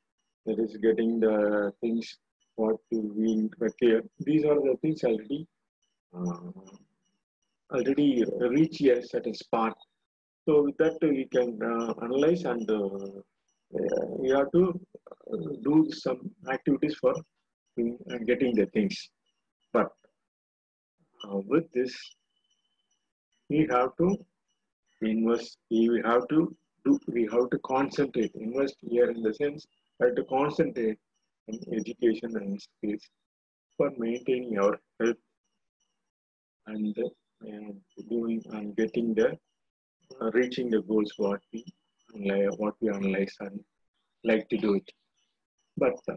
[0.45, 2.17] That is getting the things
[2.55, 4.01] what we clear.
[4.19, 5.47] These are the things already
[6.15, 6.51] uh,
[7.71, 9.75] already reach a certain spot.
[10.45, 12.87] So with that we can uh, analyze and uh,
[14.17, 14.79] we have to
[15.31, 17.13] uh, do some activities for
[18.25, 19.09] getting the things.
[19.73, 19.91] But
[21.23, 21.93] uh, with this,
[23.49, 24.17] we have to
[25.01, 25.57] invest.
[25.69, 26.55] We have to
[26.85, 26.99] do.
[27.07, 28.31] We have to concentrate.
[28.35, 29.67] Invest here in the sense
[30.01, 30.97] have to concentrate
[31.47, 33.03] in education and skills
[33.77, 35.17] for maintaining our health
[36.67, 36.97] and
[37.41, 37.75] and
[38.09, 39.37] doing and getting the
[40.21, 41.63] uh, reaching the goals what we
[42.57, 43.59] what we analyze and
[44.23, 44.89] like to do it.
[45.77, 46.15] But uh,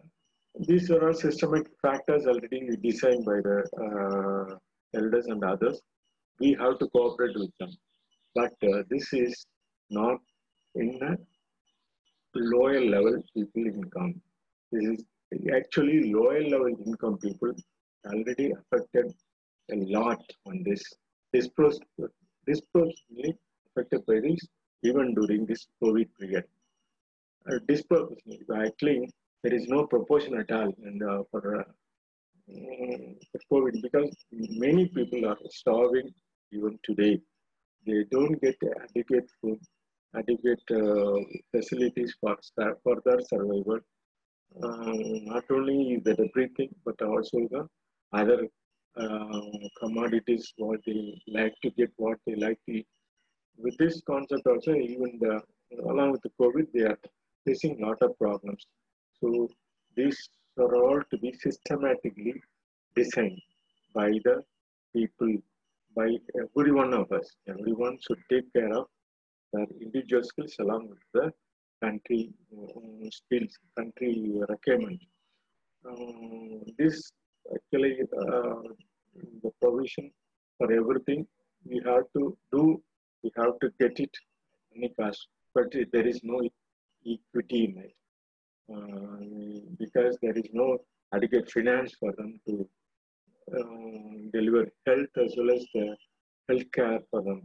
[0.69, 4.57] these are all systemic factors already designed by the uh,
[4.99, 5.81] elders and others.
[6.41, 7.71] We have to cooperate with them.
[8.35, 9.47] But uh, this is
[9.91, 10.19] not
[10.75, 11.17] in a
[12.35, 14.21] lower level people income.
[14.73, 15.05] This is
[15.55, 17.53] actually lower level income people
[18.07, 19.13] already affected
[19.71, 20.83] a lot on this
[21.33, 23.37] disproportionately
[23.69, 24.47] affected by this
[24.83, 26.45] even during this COVID period.
[27.49, 29.11] Uh, disproportionately, actually,
[29.43, 31.65] there is no proportion at all and, for, uh,
[33.31, 36.13] for COVID because many people are starving
[36.53, 37.21] even today.
[37.87, 39.59] They don't get adequate food,
[40.17, 41.19] adequate uh,
[41.51, 42.37] facilities for,
[43.05, 43.81] their survival.
[44.63, 44.93] Uh,
[45.33, 47.67] not only the breathing, but also the
[48.13, 48.47] other
[49.81, 52.83] commodities, what they like to get, what they like to.
[53.57, 55.41] With this concept also, even the
[55.85, 56.99] along with the COVID, they are
[57.47, 58.67] facing a lot of problems.
[59.21, 59.49] So
[59.97, 60.19] these
[60.59, 62.35] are all to be systematically
[62.95, 63.41] designed
[63.95, 64.43] by the
[64.95, 65.35] people,
[65.97, 66.09] by
[66.41, 67.29] every one of us.
[67.49, 68.87] Everyone should take care of
[69.53, 71.33] their individual skills along with the
[71.83, 75.01] country um, skills, country requirement.
[75.89, 77.13] Um, this
[77.57, 78.63] actually uh,
[79.43, 80.11] the provision
[80.59, 81.27] for everything
[81.65, 82.65] we have to do
[83.23, 84.15] we have to get it
[84.77, 86.41] any cost but there is no
[87.07, 87.95] equity in it.
[88.73, 90.79] Uh, because there is no
[91.15, 92.69] adequate finance for them to
[93.57, 95.97] uh, deliver health as well as the
[96.49, 97.43] health care for them.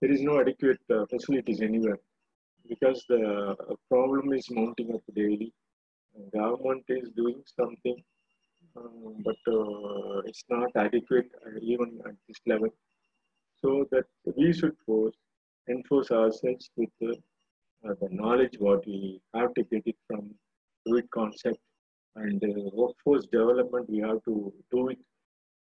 [0.00, 1.98] There is no adequate uh, facilities anywhere.
[2.68, 3.54] Because the
[3.90, 5.52] problem is mounting up daily.
[6.32, 7.96] Government is doing something
[8.76, 12.68] um, but uh, it's not adequate uh, even at this level.
[13.62, 14.04] So that
[14.36, 15.14] we should force,
[15.70, 17.16] enforce ourselves with the,
[17.88, 20.34] uh, the knowledge what we have to get it from
[20.84, 21.58] fluid concept
[22.16, 23.88] and workforce development.
[23.88, 24.98] We have to do it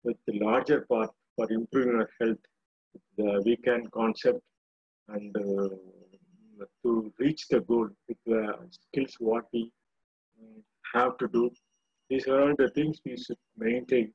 [0.04, 2.38] with the larger part for improving our health,
[3.18, 4.42] the we can concept,
[5.08, 5.70] and uh,
[6.84, 9.72] to reach the goal with the skills what we
[10.94, 11.50] have to do
[12.10, 14.14] these are all the things we should maintain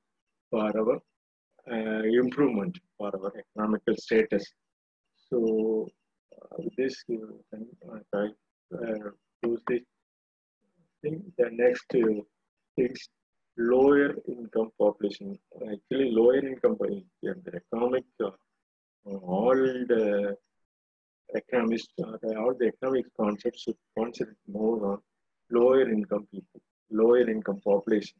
[0.50, 0.96] for our
[1.70, 4.44] uh, improvement, for our economical status.
[5.28, 5.88] So
[6.34, 9.10] uh, with this, you can uh, uh,
[9.44, 9.80] use this.
[11.02, 12.22] The next uh,
[12.76, 13.08] things
[13.58, 15.38] lower income population.
[15.56, 16.76] Actually, lower income
[17.22, 18.30] yeah, the economic, uh,
[19.04, 20.36] all the
[21.34, 24.98] economists, uh, all the economic concepts should concentrate more on
[25.50, 26.60] lower income people,
[26.90, 28.16] lower income population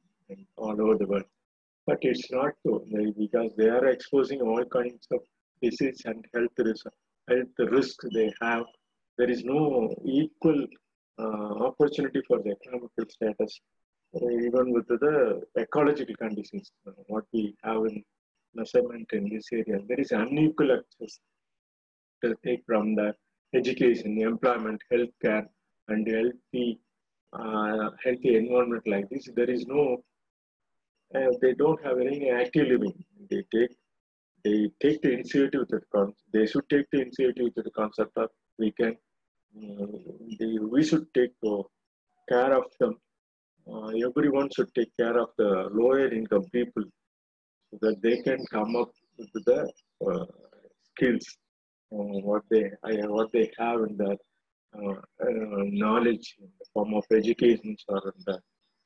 [0.57, 1.25] all over the world.
[1.87, 2.85] But it's not so
[3.19, 5.21] because they are exposing all kinds of
[5.63, 6.87] disease and health risk,
[7.29, 8.65] health risks they have.
[9.17, 10.67] There is no equal
[11.19, 13.61] uh, opportunity for the economical status,
[14.15, 18.05] even with the ecological conditions, uh, what we have in
[18.55, 19.81] measurement in this area.
[19.89, 21.19] There is unequal access
[22.23, 23.15] to take from the
[23.55, 25.47] education, employment, healthcare,
[25.89, 26.79] and healthy,
[27.33, 29.29] uh, healthy environment like this.
[29.35, 30.03] There is no
[31.15, 33.05] uh, they don't have any active living.
[33.31, 33.75] They take
[34.45, 38.31] they take the initiative to the they should take the initiative to the concept of
[38.59, 38.97] we can
[39.57, 39.87] uh,
[40.39, 41.63] they, we should take uh,
[42.29, 42.97] care of them.
[43.71, 46.85] Uh, everyone should take care of the lower income people
[47.71, 49.71] so that they can come up with the
[50.07, 50.25] uh,
[50.91, 51.27] skills
[51.91, 54.17] what they what they have in the
[54.75, 58.39] knowledge in the form of education or the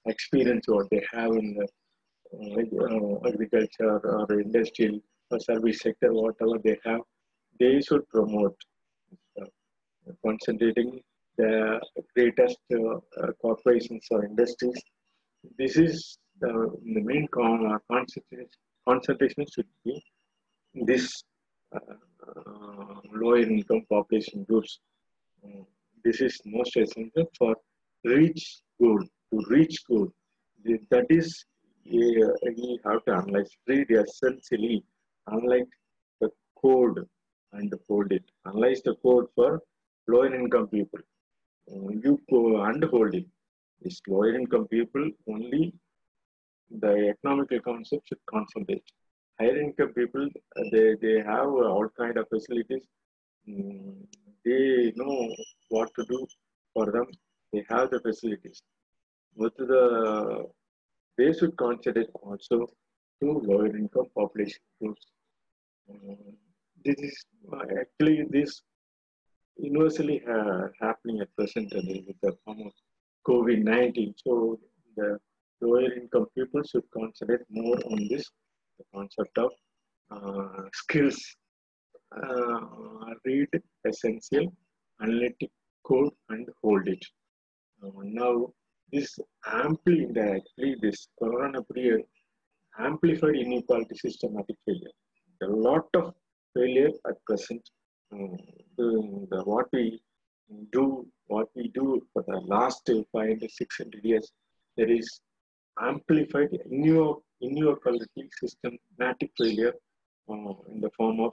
[0.06, 1.66] experience what they have in the
[2.34, 4.98] uh, agriculture or industrial
[5.30, 7.00] or service sector, whatever they have,
[7.60, 8.56] they should promote
[9.40, 9.44] uh,
[10.24, 11.00] concentrating
[11.36, 11.80] the
[12.14, 14.80] greatest uh, corporations or industries.
[15.58, 16.48] This is the,
[16.94, 18.48] the main con concentration,
[18.88, 20.02] concentration should be
[20.74, 21.22] this
[23.12, 24.78] low income population groups.
[26.04, 27.54] This is most essential for
[28.04, 30.08] reach goal to reach goal.
[30.90, 31.44] That is
[31.84, 34.84] we have to analyze, read essentially,
[35.26, 35.68] unlike
[36.20, 36.30] the
[36.60, 37.06] code
[37.52, 38.24] and hold it.
[38.46, 39.60] Analyze the code for
[40.08, 41.00] lower income people.
[41.70, 43.26] Uh, you go and hold it.
[43.80, 45.74] This lower income people only
[46.80, 48.84] the economical concept should concentrate.
[49.38, 52.84] Higher income people, uh, they, they have all kind of facilities.
[53.48, 54.06] Mm,
[54.44, 55.34] they know
[55.68, 56.26] what to do
[56.74, 57.06] for them.
[57.52, 58.62] They have the facilities.
[59.34, 60.46] With the
[61.18, 62.66] they should consider also
[63.20, 65.06] to lower income population groups.
[65.88, 66.14] Uh,
[66.84, 67.24] this is
[67.80, 68.62] actually this
[69.56, 72.72] universally uh, happening at present with the form of
[73.28, 74.14] COVID-19.
[74.24, 74.58] So
[74.96, 75.18] the
[75.60, 78.24] lower income people should concentrate more on this
[78.94, 79.50] concept of
[80.10, 81.18] uh, skills.
[82.20, 82.60] Uh,
[83.24, 83.48] read
[83.88, 84.52] essential,
[85.00, 85.50] analytic
[85.86, 87.04] code and hold it.
[87.82, 88.52] Uh, now
[88.92, 92.02] this amply indirectly this corona period
[92.78, 94.96] amplified inequality systematic failure.
[95.42, 96.14] A lot of
[96.54, 97.62] failure at present.
[98.12, 98.36] Um,
[98.76, 100.02] the, the, what we
[100.72, 104.30] do, what we do for the last 500, 600 years,
[104.76, 105.20] there is
[105.80, 109.72] amplified inequality systematic failure
[110.28, 111.32] uh, in the form of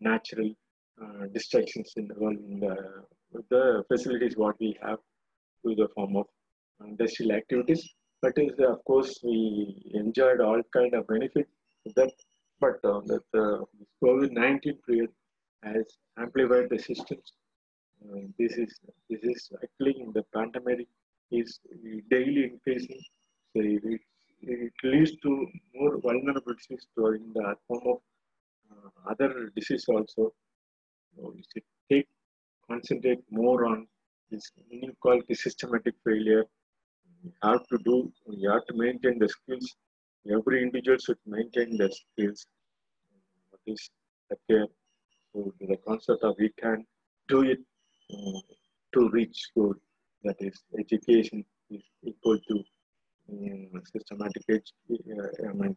[0.00, 0.50] natural
[1.02, 2.60] uh, distractions in the in
[3.50, 4.98] the, facilities what we have
[5.64, 6.26] to the form of
[6.84, 7.88] industrial activities.
[8.22, 11.48] But is, of course, we enjoyed all kind of benefit
[11.86, 12.12] of that.
[12.60, 13.64] But uh, that uh,
[14.02, 15.10] COVID-19 period
[15.62, 15.84] has
[16.18, 17.32] amplified the systems.
[18.02, 18.80] Uh, this is
[19.10, 20.86] this is actually in the pandemic
[21.30, 21.60] is
[22.10, 23.00] daily increasing.
[23.52, 24.00] So it,
[24.42, 28.15] it leads to more vulnerabilities to in the form of uh,
[29.10, 30.32] other disease also.
[31.14, 32.08] So we should take
[32.68, 33.86] concentrate more on
[34.30, 36.44] this inequality systematic failure
[37.26, 39.74] you have to do, you have to maintain the skills.
[40.30, 42.46] Every individual should maintain the skills.
[43.50, 43.90] What is
[44.48, 44.66] care?
[45.32, 46.84] So the concept of we can
[47.28, 47.60] do it
[48.12, 48.40] uh,
[48.94, 49.74] to reach goal.
[50.24, 52.64] That is, education is equal to
[53.30, 55.76] um, systematic uh, I mean,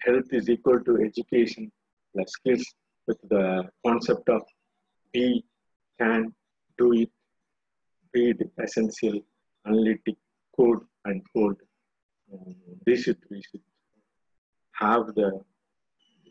[0.00, 1.70] health is equal to education
[2.12, 2.64] plus skills
[3.06, 4.42] with the concept of
[5.14, 5.44] we
[6.00, 6.32] can
[6.78, 7.10] do it,
[8.14, 9.20] read essential,
[9.66, 10.16] analytic,
[10.56, 11.56] code and code.
[12.32, 12.54] Um,
[12.86, 13.60] they should, we should
[14.72, 15.40] have the,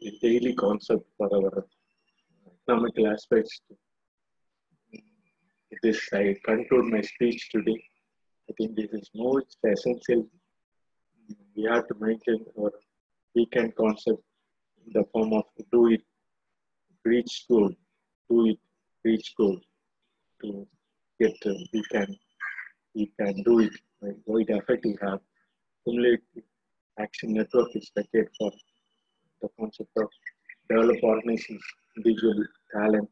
[0.01, 1.65] the daily concept for our
[2.67, 3.61] economical aspects.
[5.83, 7.81] This, I conclude my speech today.
[8.49, 10.27] I think this is most essential.
[11.55, 12.71] We have to maintain our
[13.35, 14.21] we can concept
[14.85, 16.01] in the form of do it,
[17.05, 17.71] reach goal,
[18.29, 18.59] do it,
[19.03, 19.59] reach goal
[20.41, 20.67] to
[21.19, 22.15] get uh, we can
[22.95, 24.15] we can do it right?
[24.25, 25.19] Wide effect we have
[25.83, 26.43] cumulative
[26.99, 28.51] action network is decade for
[29.41, 30.07] the concept of
[30.69, 31.61] develop organizations,
[31.97, 33.09] individual talent,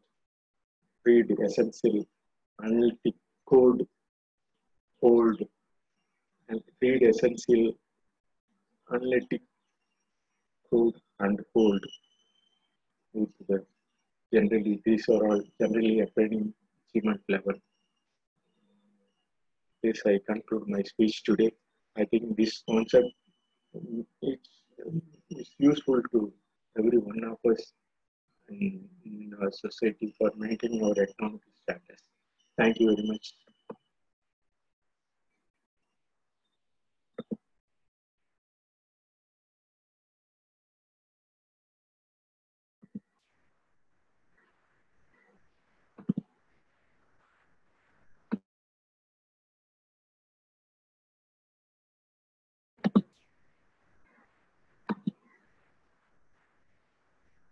[1.05, 2.05] read essential,
[2.63, 3.15] analytic
[3.47, 3.86] code,
[5.01, 5.41] hold,
[6.49, 7.74] and read essential,
[8.93, 9.41] analytic
[10.72, 11.84] and hold
[13.13, 13.65] with the
[14.34, 16.53] generally these are all generally happening
[16.88, 17.53] achievement level.
[19.84, 21.51] This I conclude my speech today.
[21.97, 23.07] I think this concept
[24.22, 24.49] it's,
[25.32, 26.32] is useful to
[26.78, 27.74] every one of us
[28.49, 32.01] in, in our society for maintaining our economic status.
[32.57, 33.34] Thank you very much.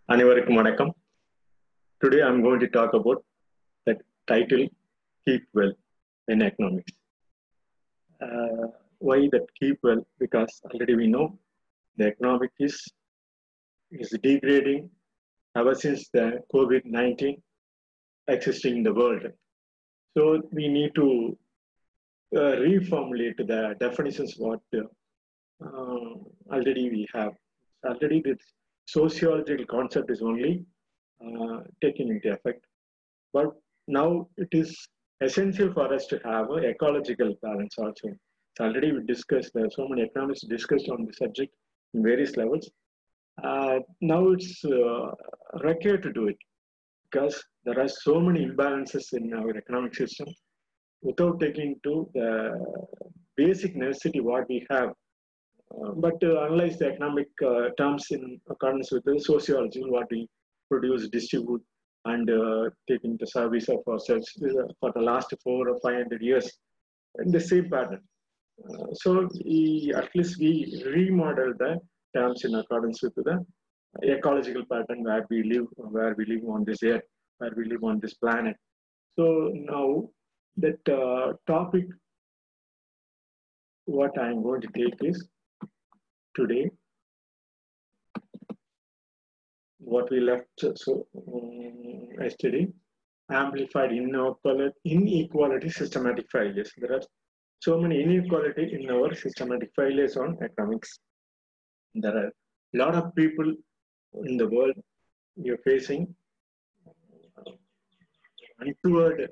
[0.09, 0.91] அனைவருக்கும் வணக்கம்
[2.01, 3.21] today I'm going to talk about
[3.87, 3.95] the
[4.31, 4.65] title
[5.27, 5.75] keep well
[6.27, 6.99] in economics
[9.07, 11.25] why that keep well because already we know
[11.97, 12.75] the economic is
[13.91, 14.81] is degrading
[15.55, 17.33] ever since the covid-19
[18.27, 19.25] existing in the world
[20.15, 21.07] so we need to
[22.31, 24.87] uh, reformulate the definitions what uh,
[26.55, 27.33] already we have
[27.83, 28.43] already this
[28.88, 30.64] sociological concept is only
[31.24, 32.64] uh, taken into effect.
[33.32, 33.48] But
[33.86, 34.70] now it is
[35.20, 38.08] essential for us to have an ecological balance also.
[38.56, 41.54] So already we discussed, there are so many economists discussed on the subject
[41.94, 42.70] in various levels.
[43.42, 45.10] Uh, now it's uh,
[45.62, 46.36] required to do it
[47.10, 50.26] because there are so many imbalances in our economic system
[51.02, 52.30] without taking to the
[53.36, 55.07] basic necessity what we have uh,
[55.76, 60.28] Uh, but to analyze the economic uh, terms in accordance with the sociology, what we
[60.70, 61.62] produce, distribute,
[62.06, 66.22] and uh, take into service of ourselves uh, for the last four or five hundred
[66.22, 66.50] years
[67.22, 68.02] in the same pattern.
[68.94, 71.78] so we, at least we remodel the
[72.16, 73.36] terms in accordance with the
[74.04, 77.06] ecological pattern where we live, where we live on this earth,
[77.38, 78.56] where we live on this planet.
[79.16, 80.08] So now
[80.56, 80.82] that
[81.46, 81.86] topic,
[83.84, 85.28] what I am going to take is
[86.38, 86.70] today.
[89.78, 92.66] What we left so um, yesterday.
[93.30, 96.72] Amplified inequality, inequality systematic failures.
[96.78, 97.02] There are
[97.60, 100.98] so many inequality in our systematic failures on economics.
[101.94, 103.52] There are a lot of people
[104.24, 104.74] in the world
[105.36, 106.14] you're facing
[108.60, 109.28] untoward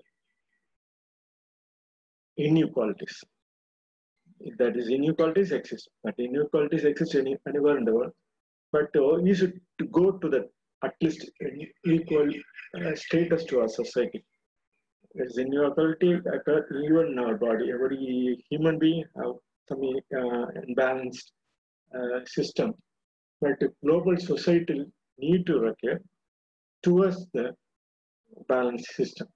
[2.36, 3.16] inequalities
[4.58, 5.88] that is inequalities exist.
[6.02, 8.12] But inequalities exist any, anywhere in the world.
[8.72, 9.60] But uh, we should
[9.92, 10.48] go to the
[10.84, 11.30] at least
[11.86, 12.30] equal
[12.78, 14.24] uh, status to our society.
[15.14, 16.18] There's inequality
[16.84, 19.36] even in our body every human being have
[19.68, 21.30] some uh, imbalanced
[21.94, 22.74] uh, system.
[23.40, 24.84] But global society
[25.18, 26.00] need to require
[26.82, 27.54] towards the
[28.48, 29.28] balanced system.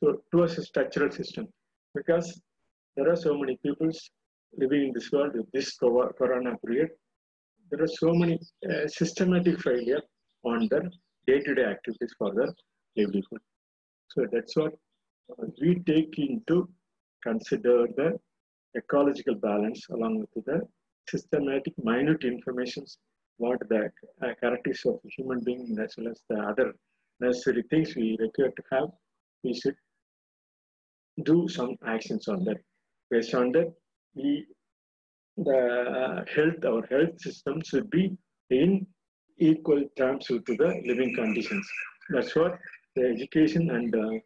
[0.00, 1.48] So towards a structural system.
[1.94, 2.40] Because
[2.96, 4.10] there are so many peoples
[4.56, 6.90] living in this world with this corona period,
[7.70, 8.38] there are so many
[8.68, 10.00] uh, systematic failure
[10.44, 10.90] on their
[11.26, 12.52] day-to-day activities for their
[12.96, 13.42] livelihood.
[14.10, 14.72] So that's what
[15.60, 16.68] we take into
[17.22, 18.18] consider the
[18.76, 20.60] ecological balance along with the
[21.08, 22.98] systematic minute informations
[23.38, 23.90] what the
[24.22, 26.74] uh, characteristics of human being as well as the other
[27.20, 28.88] necessary things we require to have,
[29.42, 29.76] we should
[31.22, 32.58] do some actions on that.
[33.10, 33.72] Based on that,
[34.14, 34.46] we
[35.36, 38.16] the health our health system should be
[38.50, 38.86] in
[39.38, 41.66] equal terms to the living conditions.
[42.10, 42.58] That's what
[42.96, 44.16] the education and uh,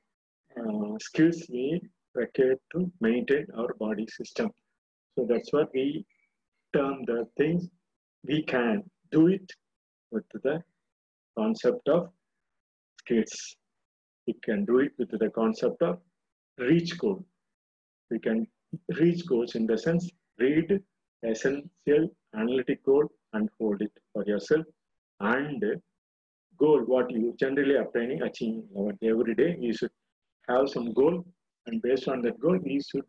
[0.60, 1.80] uh, skills we
[2.14, 4.50] require to maintain our body system.
[5.14, 6.06] So that's what we
[6.74, 7.68] term the things.
[8.24, 9.52] We can do it
[10.10, 10.62] with the
[11.36, 12.08] concept of
[13.00, 13.56] skills.
[14.26, 15.98] We can do it with the concept of
[16.58, 17.24] reach goal.
[18.10, 18.46] We can
[19.00, 20.82] reach goals in the sense read
[21.30, 22.04] essential
[22.34, 24.64] analytic code and hold it for yourself
[25.20, 25.64] and
[26.58, 28.64] goal what you generally obtaining achieving
[29.02, 29.56] every day.
[29.58, 29.90] You should
[30.48, 31.24] have some goal
[31.66, 33.04] and based on that goal we should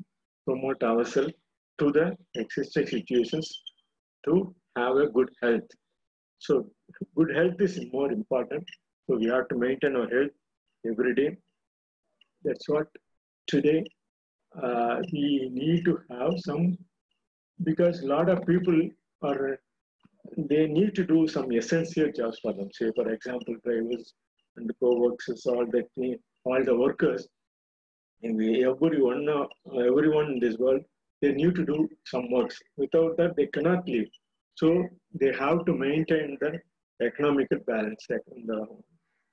[0.45, 1.33] promote ourselves
[1.79, 3.47] to the existing situations
[4.25, 5.69] to have a good health.
[6.39, 6.69] So
[7.15, 8.63] good health is more important.
[9.07, 10.31] So we have to maintain our health
[10.85, 11.37] every day.
[12.43, 12.87] That's what
[13.47, 13.83] today
[14.61, 16.77] uh, we need to have some
[17.63, 18.89] because a lot of people
[19.21, 19.59] are
[20.37, 22.69] they need to do some essential jobs for them.
[22.71, 24.13] Say, for example, drivers
[24.55, 25.83] and co-workers, all the
[26.45, 27.27] all the workers,
[28.23, 29.45] and we, everyone, uh,
[29.79, 30.81] everyone in this world,
[31.21, 32.57] they need to do some works.
[32.77, 34.07] Without that, they cannot live.
[34.55, 36.59] So they have to maintain the
[37.05, 38.05] economical balance.
[38.07, 38.65] The,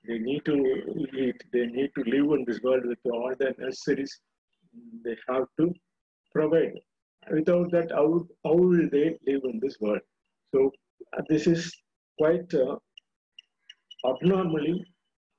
[0.09, 0.55] they need to
[1.17, 4.19] eat, they need to live in this world with all the necessaries
[5.05, 5.73] they have to
[6.33, 6.75] provide.
[7.31, 10.01] Without that, how, how will they live in this world?
[10.55, 10.71] So
[11.17, 11.73] uh, this is
[12.19, 12.77] quite uh,
[14.09, 14.85] abnormally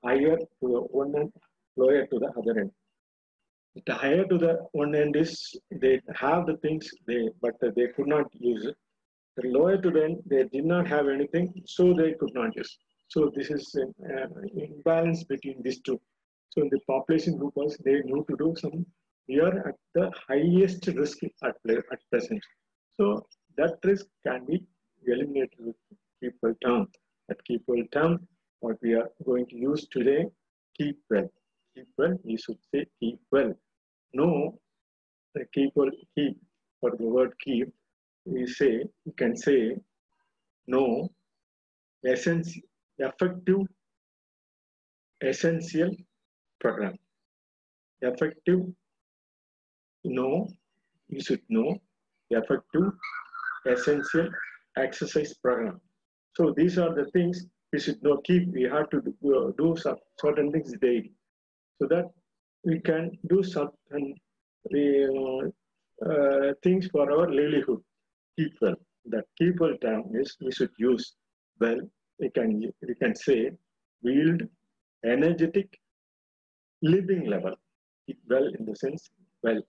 [0.03, 1.31] higher to the one end,
[1.75, 2.71] lower to the other end.
[3.85, 8.07] The higher to the one end is they have the things they, but they could
[8.07, 8.75] not use it.
[9.37, 12.77] The lower to the end, they did not have anything, so they could not use.
[13.07, 15.99] So this is an uh, imbalance between these two.
[16.49, 17.53] So in the population group,
[17.83, 18.85] they need to do some.
[19.27, 22.43] We are at the highest risk at at present.
[22.99, 23.25] So
[23.57, 24.65] that risk can be
[25.05, 25.75] eliminated with
[26.19, 26.87] keep-well term.
[27.29, 28.27] At keep-well term,
[28.59, 30.25] what we are going to use today,
[30.77, 31.29] keep well.
[31.75, 33.53] Keep well, we should say keep well.
[34.13, 34.59] No,
[35.33, 36.37] the keep well, keep,
[36.79, 37.69] for the word keep,
[38.25, 39.77] we say, you can say,
[40.67, 41.09] no,
[42.05, 42.57] essence,
[42.97, 43.61] effective,
[45.23, 45.91] essential
[46.59, 46.97] program.
[48.01, 48.65] Effective,
[50.03, 50.47] no,
[51.09, 51.77] you should know,
[52.29, 52.91] effective,
[53.65, 54.29] essential
[54.77, 55.79] exercise program.
[56.35, 58.51] So these are the things we should not keep.
[58.51, 61.11] We have to do, uh, do some certain things daily,
[61.79, 62.05] so that
[62.63, 64.15] we can do certain
[64.73, 65.47] uh,
[66.09, 67.81] uh, things for our livelihood.
[68.37, 68.75] Keep well.
[69.05, 71.15] That keep well term is we should use
[71.59, 71.79] well.
[72.19, 73.51] We can we can say
[74.03, 74.43] wield
[75.03, 75.79] energetic
[76.81, 77.55] living level.
[78.05, 79.09] Keep well in the sense
[79.43, 79.61] well.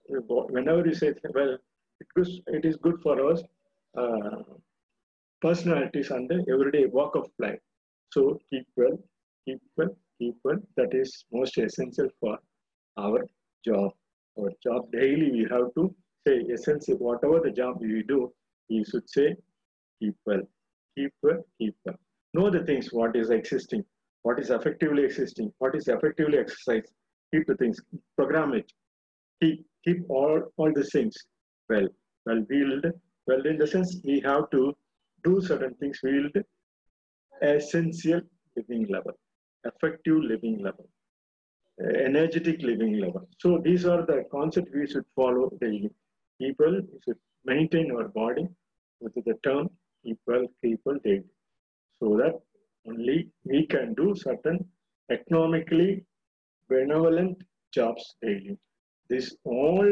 [0.49, 1.57] Whenever you say well,
[2.17, 3.41] it is good for us.
[3.97, 4.43] Uh,
[5.41, 7.59] personalities and the everyday walk of life.
[8.11, 8.97] So keep well,
[9.45, 10.57] keep well, keep well.
[10.77, 12.37] That is most essential for
[12.97, 13.25] our
[13.65, 13.91] job.
[14.39, 15.95] Our job daily we have to
[16.27, 16.97] say essential.
[16.97, 18.31] Whatever the job we do,
[18.69, 19.35] we should say
[20.01, 20.41] keep well,
[20.97, 21.95] keep well, keep well.
[22.33, 23.83] Know the things what is existing,
[24.23, 26.91] what is effectively existing, what is effectively exercised.
[27.33, 27.79] Keep the things,
[28.15, 28.71] program it.
[29.43, 31.15] Keep keep all all the things
[31.69, 31.87] well,
[32.25, 32.85] well build.
[33.27, 34.61] Well, in the sense we have to
[35.23, 36.37] do certain things wield
[37.41, 38.21] essential
[38.55, 39.13] living level,
[39.65, 40.87] effective living level,
[41.83, 43.27] eh, energetic living level.
[43.39, 45.91] So these are the concepts we should follow daily.
[46.39, 48.47] People should maintain our body
[49.01, 49.69] with the term
[50.05, 51.31] people, people daily.
[51.99, 52.35] So that
[52.87, 54.65] only we can do certain
[55.11, 56.05] economically
[56.69, 57.37] benevolent
[57.73, 58.57] jobs daily.
[59.13, 59.89] This all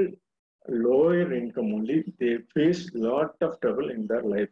[0.88, 4.49] lower income only, they face lot of trouble in their life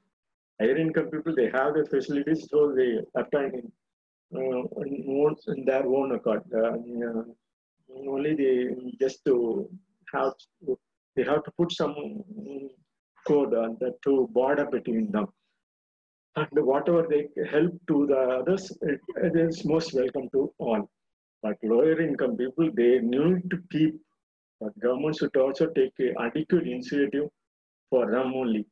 [0.59, 3.71] higher income people, they have the facilities, so they obtain in,
[4.35, 6.43] uh, in their own account.
[6.53, 6.73] Uh,
[7.07, 7.23] uh,
[8.07, 8.53] only they
[8.99, 9.69] just to
[10.13, 10.33] have
[10.65, 10.77] to,
[11.15, 11.95] they have to put some
[13.27, 15.27] code on that to border between them.
[16.35, 20.89] And whatever they help to the others, it, it is most welcome to all.
[21.41, 23.95] But lower income people, they need to keep.
[24.59, 27.29] But government should also take adequate initiative
[27.89, 28.65] for them only.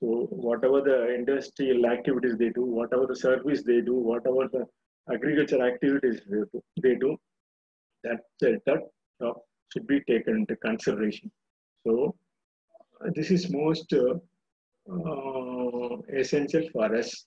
[0.00, 4.64] So whatever the industrial activities they do, whatever the service they do, whatever the
[5.12, 6.20] agriculture activities
[6.82, 7.16] they do,
[8.04, 8.80] that, that
[9.24, 9.32] uh,
[9.72, 11.30] should be taken into consideration.
[11.86, 12.14] So
[13.14, 14.14] this is most uh,
[14.90, 17.26] uh, essential for us.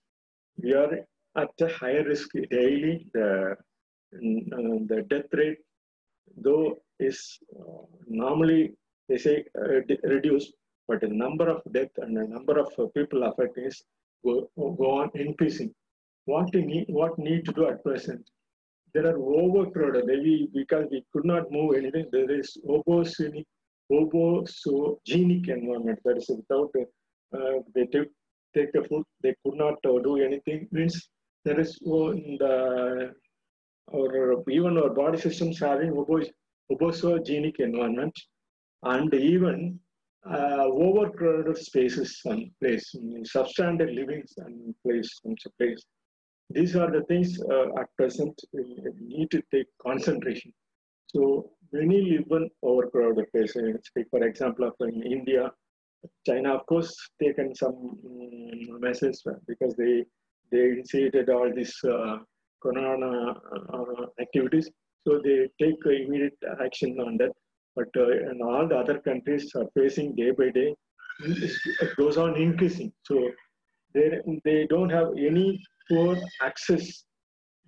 [0.61, 0.91] We are
[1.37, 3.05] at a higher risk daily.
[3.13, 3.55] The, uh,
[4.13, 5.57] the death rate,
[6.37, 8.73] though, is uh, normally
[9.09, 9.43] they say
[10.03, 10.53] reduced,
[10.87, 13.83] but the number of death and the number of uh, people affected is
[14.25, 15.73] go, go on increasing.
[16.25, 18.29] What need, what need to do at present?
[18.93, 20.05] There are overcrowded.
[20.05, 22.07] Maybe because we could not move anything.
[22.11, 23.45] There is obosogenic,
[23.91, 25.99] obosogenic environment.
[26.05, 26.71] That is without
[27.35, 28.09] uh, they take
[28.53, 30.67] take the food, they could not uh, do anything.
[30.71, 31.09] Means
[31.43, 33.13] there is oh, in the
[33.87, 35.91] or even our body systems having
[36.71, 38.13] obosogenic environment,
[38.83, 39.79] and even
[40.29, 42.95] uh, overcrowded spaces and place,
[43.35, 45.83] substandard living and place, and place.
[46.49, 50.53] These are the things uh, at present we need to take concentration.
[51.07, 53.77] So many live in overcrowded places.
[53.97, 55.51] Take for example of in India,
[56.25, 60.05] China of course taken some um, measures because they
[60.51, 62.17] they initiated all these uh,
[62.63, 63.35] corona
[63.73, 64.69] uh, activities.
[65.05, 67.31] So they take immediate action on that
[67.75, 70.75] but uh, and all the other countries are facing day by day,
[71.21, 72.91] it goes on increasing.
[73.03, 73.29] So
[73.93, 75.59] they, they don't have any
[75.89, 77.03] poor access.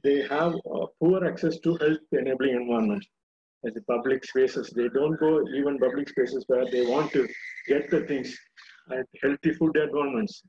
[0.04, 3.08] They have uh, poor access to health enabling environments
[3.66, 4.72] as the public spaces.
[4.76, 7.28] They don't go even public spaces where they want to
[7.68, 8.38] get the things
[8.90, 10.44] and healthy food environments.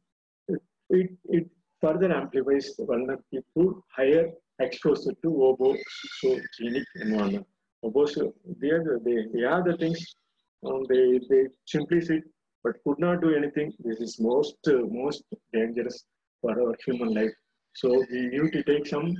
[0.91, 1.49] it, it
[1.81, 7.47] further amplifies the vulnerability to higher exposure to obesogenic environment.
[7.85, 10.17] Oboso, they, are the, they, they are the things
[10.65, 12.23] um, they, they simply sit
[12.65, 13.73] but could not do anything.
[13.79, 15.23] This is most uh, most
[15.53, 16.05] dangerous
[16.41, 17.35] for our human life.
[17.75, 19.15] So we need to take some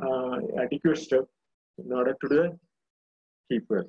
[0.00, 1.24] uh, adequate step
[1.78, 2.58] in order to do that.
[3.50, 3.88] Keep well.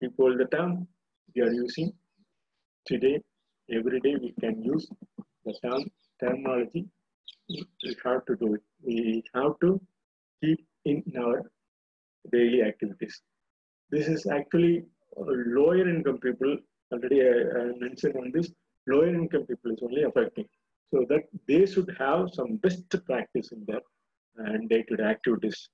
[0.00, 0.88] Keep all the term
[1.34, 1.92] we are using
[2.86, 3.20] today.
[3.70, 4.88] Every day we can use
[5.44, 5.84] the term
[6.20, 6.86] terminology.
[7.48, 8.62] We have to do it.
[8.82, 9.80] We have to
[10.42, 11.42] keep in our
[12.32, 13.20] daily activities.
[13.90, 14.84] This is actually
[15.16, 16.56] lower income people
[16.92, 18.50] already I, I mentioned on this,
[18.86, 20.46] lower income people is only affecting.
[20.92, 23.80] So that they should have some best practice in their
[24.36, 25.68] and day-to-day activities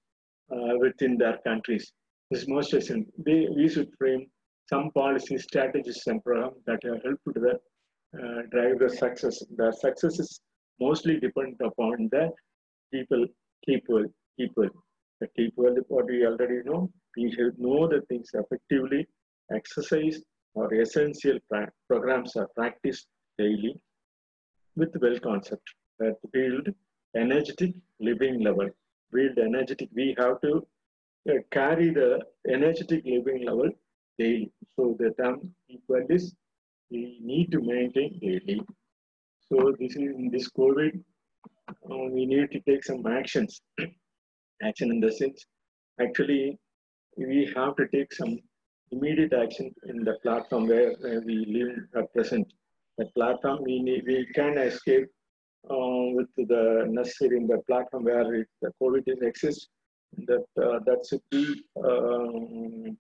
[0.52, 1.92] uh, within their countries.
[2.30, 2.70] This is most.
[3.26, 4.26] They, we should frame
[4.68, 7.54] some policy strategies and programs that are helpful to the,
[8.18, 9.42] uh, drive the success.
[9.56, 10.40] The success is
[10.80, 12.30] mostly depend upon the
[12.92, 13.26] people,
[13.66, 14.04] people,
[14.38, 14.68] people.
[15.20, 19.06] The people, what we already know, we should know the things effectively,
[19.52, 20.20] exercise
[20.54, 21.38] or essential
[21.88, 23.06] programs are practiced
[23.36, 23.74] daily
[24.76, 25.66] with well concept
[25.98, 26.68] that build
[27.16, 28.68] energetic living level.
[29.12, 30.66] Build energetic, we have to
[31.30, 33.70] uh, carry the energetic living level
[34.18, 34.52] daily.
[34.76, 36.34] So the term equal is
[36.90, 38.60] we need to maintain daily.
[39.50, 41.00] So this is in this COVID,
[41.68, 43.60] uh, we need to take some actions.
[44.62, 45.44] Action in the sense,
[46.00, 46.58] actually,
[47.16, 48.38] we have to take some
[48.90, 52.46] immediate action in the platform where, where we live at present.
[52.98, 55.06] The platform, we, need, we can escape
[55.70, 59.68] uh, with the necessary in the platform where it, the COVID is exists.
[60.26, 62.96] That uh, that should be um,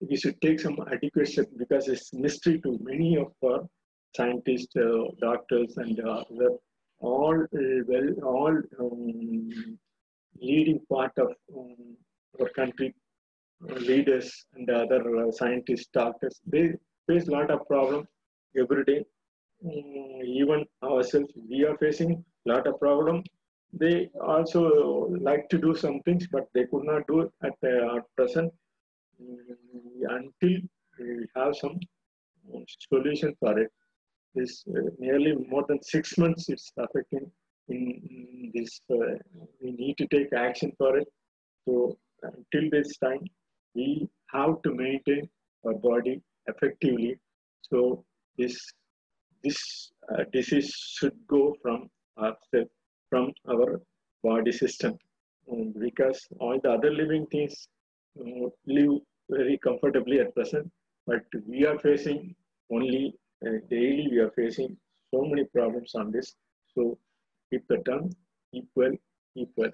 [0.00, 3.60] we should take some adequate steps because it's mystery to many of our
[4.16, 6.24] scientists, uh, doctors, and uh,
[7.00, 9.78] all uh, well all um,
[10.40, 11.96] leading part of um,
[12.40, 12.94] our country
[13.60, 16.72] leaders and other scientists, doctors, they
[17.06, 18.06] face a lot of problems
[18.58, 19.04] every day.
[19.64, 23.22] Mm, even ourselves, we are facing a lot of problem.
[23.72, 27.96] They also like to do some things, but they could not do it at, uh,
[27.96, 28.52] at present
[29.22, 29.38] mm,
[30.08, 30.60] until
[30.98, 31.78] we have some
[32.54, 33.70] um, solution for it.
[34.34, 37.30] This uh, nearly more than six months it's affecting
[37.68, 38.80] in, this.
[38.90, 39.14] Uh,
[39.60, 41.08] we need to take action for it.
[41.64, 43.24] So until this time,
[43.74, 45.28] we have to maintain
[45.66, 47.16] our body effectively.
[47.62, 48.04] So
[48.38, 48.56] this
[49.42, 52.36] this uh, disease should go from our
[53.08, 53.80] from our
[54.22, 54.98] body system
[55.50, 57.68] um, because all the other living things
[58.20, 59.00] uh, live
[59.30, 60.70] very comfortably at present,
[61.06, 62.34] but we are facing
[62.72, 63.14] only
[63.68, 64.76] daily we are facing
[65.12, 66.34] so many problems on this.
[66.74, 66.98] So
[67.50, 68.10] keep the term
[68.52, 68.92] equal
[69.34, 69.70] equal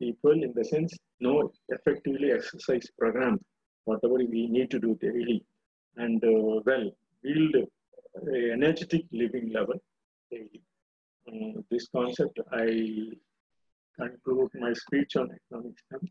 [0.00, 3.38] people in the sense no effectively exercise program
[3.84, 5.38] whatever we need to do daily
[5.96, 6.86] and uh, well
[7.22, 7.54] build
[8.56, 9.78] energetic living level
[10.30, 10.62] daily
[11.28, 12.66] uh, this concept i
[14.00, 16.02] conclude my speech on economic STEM.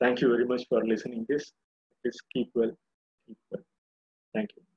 [0.00, 1.52] thank you very much for listening this
[2.02, 2.74] please keep well
[3.26, 3.64] keep well
[4.34, 4.71] thank you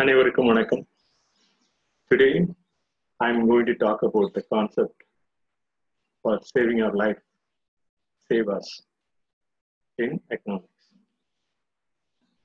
[0.00, 0.82] அனைவருக்கும் வணக்கம்
[2.10, 2.28] today
[3.20, 5.02] I am going to talk about the concept
[6.24, 7.20] for saving our life
[8.30, 8.72] save as
[9.98, 10.88] in economics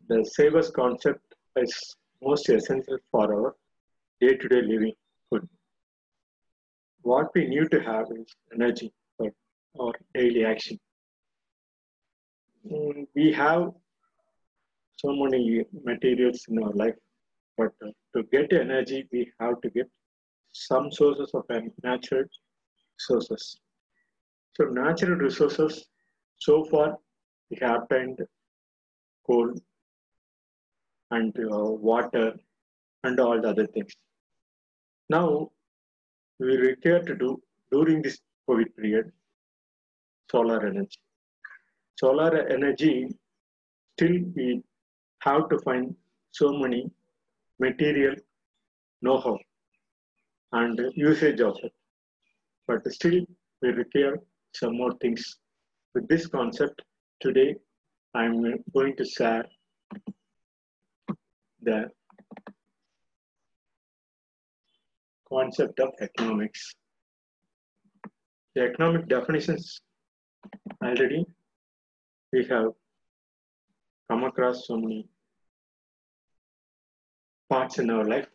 [0.10, 1.80] the savers concept is
[2.22, 3.56] most essential for our
[4.22, 5.50] day to day living food
[7.06, 8.88] what we need to have is energy
[9.20, 9.28] for
[9.76, 10.78] our daily action.
[13.16, 13.64] We have
[15.00, 15.40] so many
[15.84, 17.00] materials in our life
[17.57, 19.89] but uh, to get energy, we have to get
[20.53, 21.45] some sources of
[21.83, 22.25] natural
[22.99, 23.59] sources.
[24.57, 25.87] So natural resources,
[26.39, 26.97] so far
[27.51, 28.21] we have obtained
[29.27, 29.53] coal
[31.11, 31.59] and uh,
[31.91, 32.35] water
[33.05, 33.93] and all the other things.
[35.09, 35.51] Now
[36.39, 37.41] we require to do
[37.71, 39.13] during this COVID period
[40.31, 40.99] solar energy.
[41.99, 43.09] Solar energy,
[43.95, 44.63] still we
[45.21, 45.95] have to find
[46.33, 46.91] so many
[47.59, 48.15] material
[49.03, 49.39] know-how
[50.53, 51.73] and usage of it.
[52.67, 53.25] But still,
[53.63, 54.19] we require
[54.55, 55.37] some more things.
[55.95, 56.83] With this concept,
[57.21, 57.57] today
[58.15, 58.43] I'm
[58.75, 59.45] going to share
[61.63, 61.91] the
[65.29, 66.75] concept of economics.
[68.55, 69.81] The economic definitions
[70.83, 71.25] already
[72.33, 72.73] we have
[74.11, 75.09] come across so many
[77.49, 78.27] parts in our life,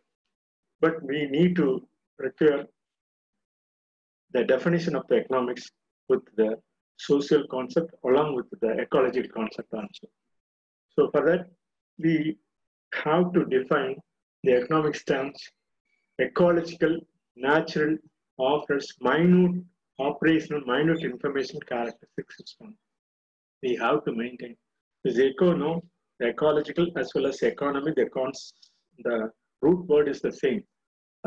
[0.80, 1.88] but we need to
[2.18, 2.66] require
[4.34, 5.70] the definition of the economics
[6.10, 6.58] with the
[6.98, 10.08] social concept along with the ecological concept also.
[10.96, 11.48] So for that,
[11.98, 12.38] we
[13.04, 13.96] have to define
[14.44, 15.38] the economic terms,
[16.20, 17.00] ecological,
[17.36, 17.98] natural,
[18.38, 19.64] offers minute
[20.00, 22.76] operational, minute information characteristics system.
[23.62, 24.56] We have to maintain.
[25.04, 25.84] This eco, no,
[26.20, 28.54] the ecological as well as economy, the, cons,
[29.04, 29.32] the
[29.62, 30.64] root word is the same.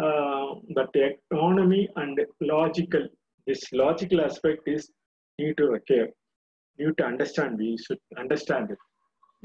[0.02, 3.06] Uh, but the economy and logical,
[3.46, 4.90] this logical aspect is
[5.38, 6.08] need to care,
[6.78, 8.78] need to understand, we should understand it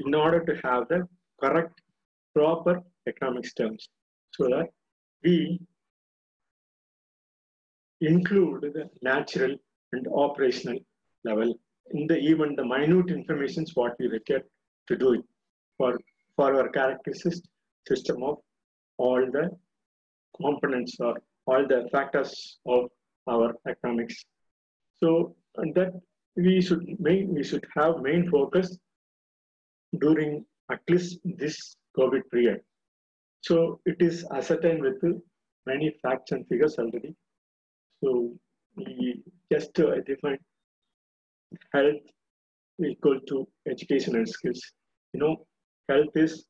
[0.04, 1.06] in order to have the
[1.40, 1.80] correct,
[2.34, 3.88] proper economics terms
[4.32, 4.68] so that
[5.22, 5.60] we
[8.00, 9.54] include the natural
[9.92, 10.78] and operational
[11.24, 11.52] level
[11.92, 14.42] in the even the minute informations what we require
[14.88, 15.24] to do it
[15.76, 15.98] for,
[16.36, 17.34] for our characteristic
[17.88, 18.38] system of
[18.98, 19.50] all the
[20.40, 21.16] components or
[21.46, 22.90] all the factors of
[23.28, 24.24] our economics.
[25.02, 25.92] So that
[26.36, 28.78] we should main we should have main focus
[29.98, 32.60] during at least this COVID period.
[33.42, 35.02] So it is ascertained with
[35.66, 37.14] many facts and figures already.
[38.02, 38.34] So
[38.76, 39.22] we
[39.52, 40.38] just uh, define
[41.74, 42.04] health
[42.84, 44.62] equal to education and skills.
[45.12, 45.46] You know,
[45.88, 46.46] health is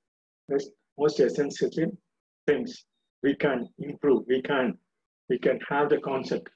[0.99, 1.71] most essential
[2.47, 2.85] things
[3.23, 4.25] we can improve.
[4.29, 4.79] We can
[5.29, 6.49] we can have the concept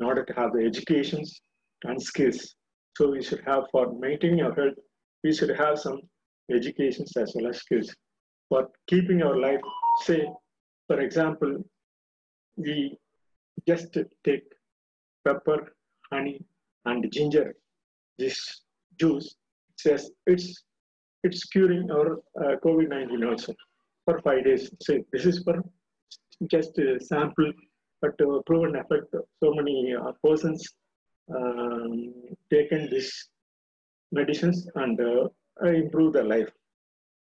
[0.00, 1.40] in order to have the educations
[1.84, 2.54] and skills.
[2.96, 4.74] So we should have for maintaining our health,
[5.22, 6.00] we should have some
[6.52, 7.94] educations as well as skills.
[8.48, 9.60] For keeping our life
[10.02, 10.28] safe,
[10.88, 11.62] for example,
[12.56, 12.98] we
[13.68, 14.42] just take
[15.24, 15.74] pepper,
[16.12, 16.44] honey,
[16.86, 17.54] and ginger,
[18.18, 18.62] this
[18.98, 19.36] juice,
[19.76, 20.64] says it's
[21.22, 23.54] it's curing our uh, COVID-19 also
[24.04, 24.70] for five days.
[24.82, 25.62] So this is for
[26.50, 27.52] just a sample,
[28.00, 29.14] but uh, proven effect.
[29.42, 30.66] So many uh, persons
[31.34, 32.14] um,
[32.50, 33.28] taken these
[34.12, 35.28] medicines and uh,
[35.66, 36.48] improve their life.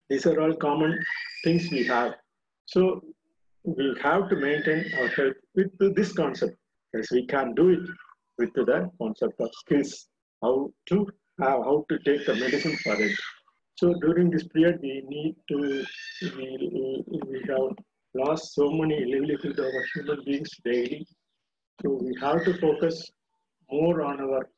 [0.10, 0.98] These are all common
[1.44, 2.14] things we have.
[2.66, 3.02] So
[3.64, 6.56] we have to maintain our health with this concept.
[6.94, 7.80] Yes, we can do it
[8.38, 10.08] with the concept of skills,
[10.42, 11.08] how to
[11.42, 13.12] have, how to take the medicine for it.
[13.80, 15.86] So during this period, we need to,
[16.36, 17.76] we, we have
[18.16, 21.06] lost so many livelihood of human beings daily.
[21.84, 23.12] So we have to focus
[23.70, 24.50] more on our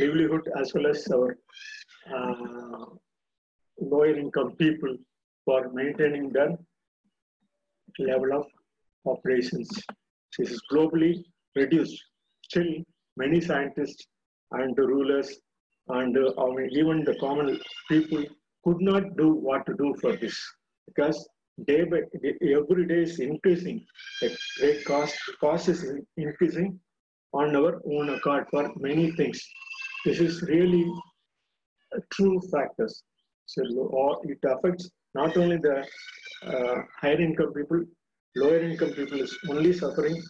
[0.00, 1.36] livelihood as well as our
[2.16, 2.86] uh,
[3.78, 4.96] lower income people
[5.44, 6.56] for maintaining their
[7.98, 8.46] level of
[9.04, 9.68] operations.
[10.38, 11.22] This is globally
[11.54, 12.02] reduced.
[12.42, 12.72] Still,
[13.18, 14.06] many scientists
[14.52, 15.38] and rulers
[15.88, 17.58] and uh, even the common
[17.88, 18.24] people
[18.64, 20.36] could not do what to do for this
[20.86, 21.28] because
[21.66, 23.84] day by day, every day is increasing.
[24.20, 25.84] The rate cost cost is
[26.16, 26.80] increasing
[27.32, 29.40] on our own account for many things.
[30.04, 30.84] This is really
[32.12, 33.02] true factors.
[33.46, 33.62] So
[34.24, 35.84] it affects not only the
[36.46, 37.82] uh, higher income people,
[38.36, 40.22] lower income people is only suffering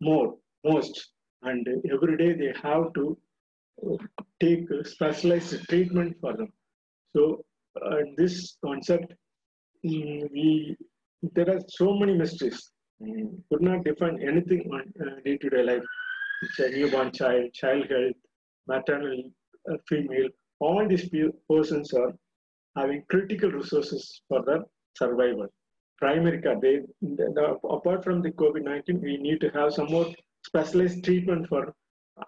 [0.00, 1.10] more, most.
[1.42, 3.18] And every day they have to
[4.40, 6.52] take specialized treatment for them.
[7.14, 7.44] So
[7.84, 10.76] uh, this concept, um, we
[11.34, 12.70] there are so many mysteries.
[13.02, 15.82] Um, could not define anything on uh, day-to-day life.
[16.42, 18.16] It's a newborn child, child health,
[18.66, 19.30] maternal
[19.70, 20.28] uh, female,
[20.60, 21.08] all these
[21.50, 22.12] persons are
[22.76, 24.62] having critical resources for their
[24.96, 25.48] survival.
[25.98, 30.06] Primary care, they, the, apart from the COVID-19, we need to have some more
[30.44, 31.74] specialized treatment for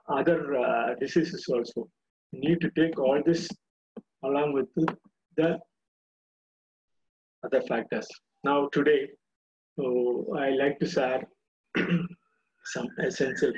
[0.08, 1.88] other uh, diseases also.
[2.32, 3.48] We need to take all this
[4.24, 4.68] along with
[5.36, 5.58] the
[7.44, 8.08] other factors.
[8.42, 9.08] Now today,
[9.78, 11.22] so I like to share
[12.64, 13.52] some essential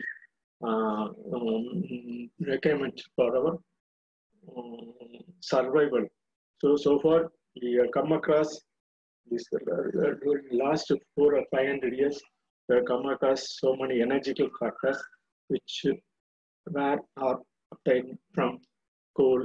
[0.64, 3.58] uh, um, requirements for our
[4.56, 4.92] um,
[5.40, 6.06] survival.
[6.60, 7.30] So, so far
[7.62, 8.60] we have come across
[9.30, 12.20] this uh, during last four or five hundred years,
[12.68, 15.02] we have come across so many energetic factors
[15.48, 15.86] which
[16.70, 17.38] were are
[17.72, 18.58] obtained from
[19.16, 19.42] coal,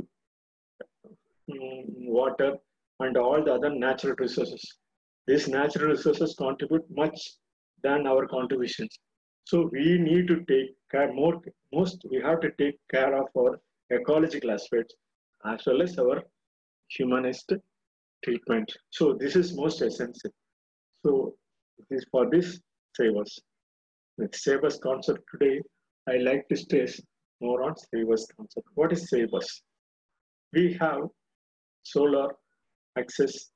[1.51, 1.83] um,
[2.19, 2.57] water,
[2.99, 4.63] and all the other natural resources.
[5.27, 7.19] These natural resources contribute much
[7.83, 8.97] than our contributions.
[9.45, 11.41] So we need to take care more,
[11.73, 13.59] most we have to take care of our
[13.91, 14.95] ecological aspects
[15.45, 16.23] as well as our
[16.89, 17.53] humanist
[18.23, 18.71] treatment.
[18.91, 20.31] So this is most essential.
[21.05, 21.35] So
[21.89, 22.59] this for this
[22.95, 23.39] savers.
[24.17, 25.61] With savers concept today,
[26.07, 27.01] I like to stress
[27.41, 28.67] more on savers concept.
[28.75, 29.63] What is savers?
[30.53, 31.01] We have
[31.83, 32.29] solar
[32.97, 33.51] access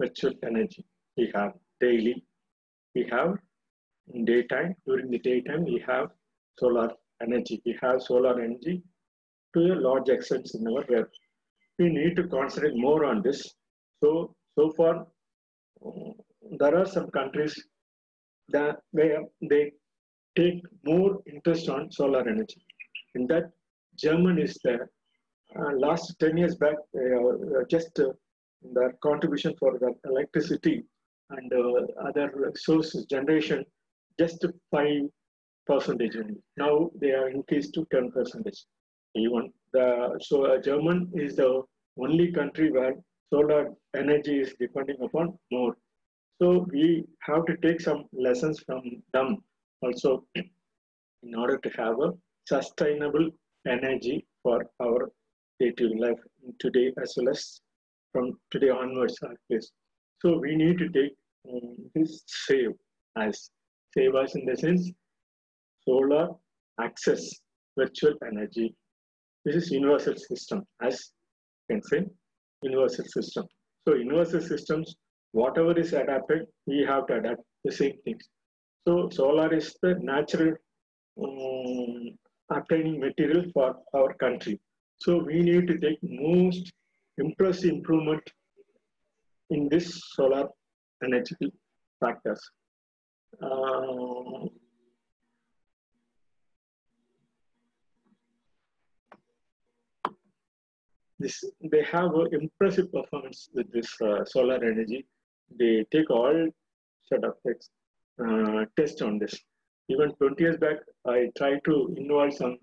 [0.00, 0.84] virtual energy.
[1.16, 2.24] We have daily.
[2.94, 3.36] We have
[4.12, 4.74] in daytime.
[4.86, 6.08] During the daytime, we have
[6.58, 6.90] solar
[7.22, 7.62] energy.
[7.64, 8.82] We have solar energy
[9.54, 11.06] to a large extent in our web.
[11.78, 13.54] We need to concentrate more on this.
[14.02, 15.06] So, so far,
[15.84, 16.12] um,
[16.58, 17.54] there are some countries
[18.48, 19.72] that where they
[20.36, 22.63] take more interest on solar energy.
[23.14, 23.50] In that,
[23.96, 24.90] Germany is there.
[25.56, 28.12] Uh, last 10 years back, uh, just uh,
[28.72, 30.84] the contribution for the electricity
[31.30, 33.64] and uh, other sources generation,
[34.18, 34.86] just 5
[35.66, 36.42] percentage only.
[36.56, 38.64] Now they are increased to 10 percentage.
[39.14, 41.62] Even the so German is the
[41.98, 42.94] only country where
[43.32, 45.76] solar energy is depending upon more.
[46.40, 49.38] So we have to take some lessons from them
[49.82, 52.12] also in order to have a
[52.46, 53.30] sustainable
[53.66, 55.10] energy for our
[55.60, 56.18] day-to-day life
[56.58, 57.60] today as well as
[58.12, 59.18] from today onwards
[59.50, 59.72] least.
[60.20, 61.12] So we need to take
[61.48, 62.72] um, this save
[63.16, 63.50] as
[63.96, 64.90] save us in the sense
[65.86, 66.28] solar
[66.80, 67.30] access
[67.78, 68.74] virtual energy.
[69.44, 71.12] This is universal system as
[71.68, 72.06] you can say
[72.62, 73.46] universal system.
[73.86, 74.94] So universal systems,
[75.32, 78.28] whatever is adapted, we have to adapt the same things.
[78.86, 80.54] So solar is the natural
[81.22, 82.18] um,
[82.56, 84.60] obtaining material for our country.
[84.98, 86.72] So we need to take most
[87.18, 88.22] impressive improvement
[89.50, 90.48] in this solar
[91.02, 91.52] energy
[92.00, 92.40] factors.
[93.42, 94.46] Uh,
[101.18, 105.06] this they have an impressive performance with this uh, solar energy.
[105.58, 106.48] They take all
[107.08, 107.70] set of text,
[108.24, 109.34] uh, test on this.
[109.88, 112.56] Even 20 years back, I tried to involve some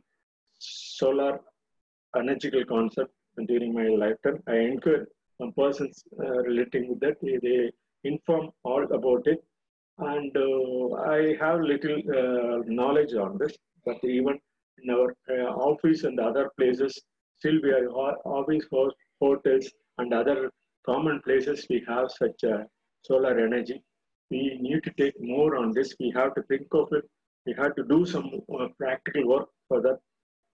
[0.60, 1.40] solar
[2.18, 3.12] energetical concept
[3.48, 4.42] during my lifetime.
[4.48, 7.18] I encouraged some persons uh, relating with that.
[7.22, 7.72] They, they
[8.04, 9.44] inform all about it.
[10.00, 13.56] And uh, I have little uh, knowledge on this,
[13.86, 14.40] but even
[14.84, 17.00] in our uh, office and other places,
[17.38, 17.88] still we are
[18.26, 18.66] always
[19.22, 19.70] hotels
[20.00, 20.50] and other
[20.86, 22.44] common places we have such
[23.04, 23.84] solar energy.
[24.32, 25.94] We need to take more on this.
[26.00, 27.04] We have to think of it.
[27.46, 28.28] We have to do some
[28.58, 30.00] uh, practical work for that.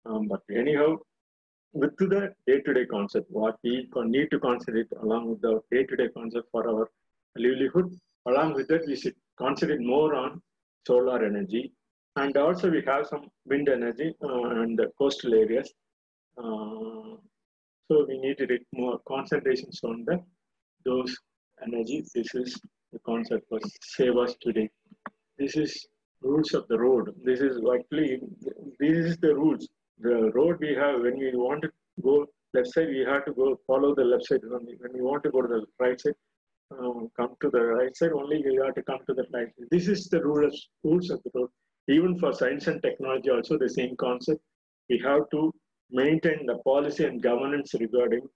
[0.06, 0.98] Um, but anyhow,
[1.74, 6.64] with the day-to-day concept, what we need to consider along with the day-to-day concept for
[6.70, 6.90] our
[7.36, 7.90] livelihood,
[8.28, 10.42] along with that, we should concentrate more on
[10.88, 11.74] solar energy.
[12.16, 15.70] And also we have some wind energy uh, and coastal areas.
[16.38, 17.18] Uh,
[17.88, 20.24] so we need to more concentrations on the
[20.86, 21.14] those
[21.66, 22.06] energy.
[22.14, 22.60] This is
[22.96, 23.60] the concept for
[23.98, 24.68] save us today.
[25.40, 25.72] This is
[26.22, 27.14] rules of the road.
[27.30, 28.12] This is actually,
[28.80, 29.68] this is the rules
[30.00, 31.70] the road we have when we want to
[32.02, 35.32] go left side we have to go follow the left side when we want to
[35.32, 36.20] go to the right side
[36.78, 39.68] um, come to the right side only we have to come to the right side.
[39.72, 41.50] this is the rules rules of the road
[41.88, 44.42] even for science and technology also the same concept
[44.90, 45.54] we have to
[45.92, 48.28] maintain the policy and governance regarding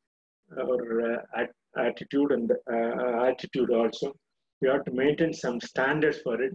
[0.64, 0.80] our
[1.12, 1.46] uh,
[1.78, 4.14] attitude and uh, attitude also
[4.62, 6.54] we have to maintain some standards for it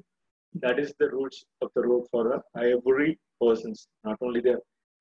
[0.63, 4.57] that is the rules of the road for every persons not only the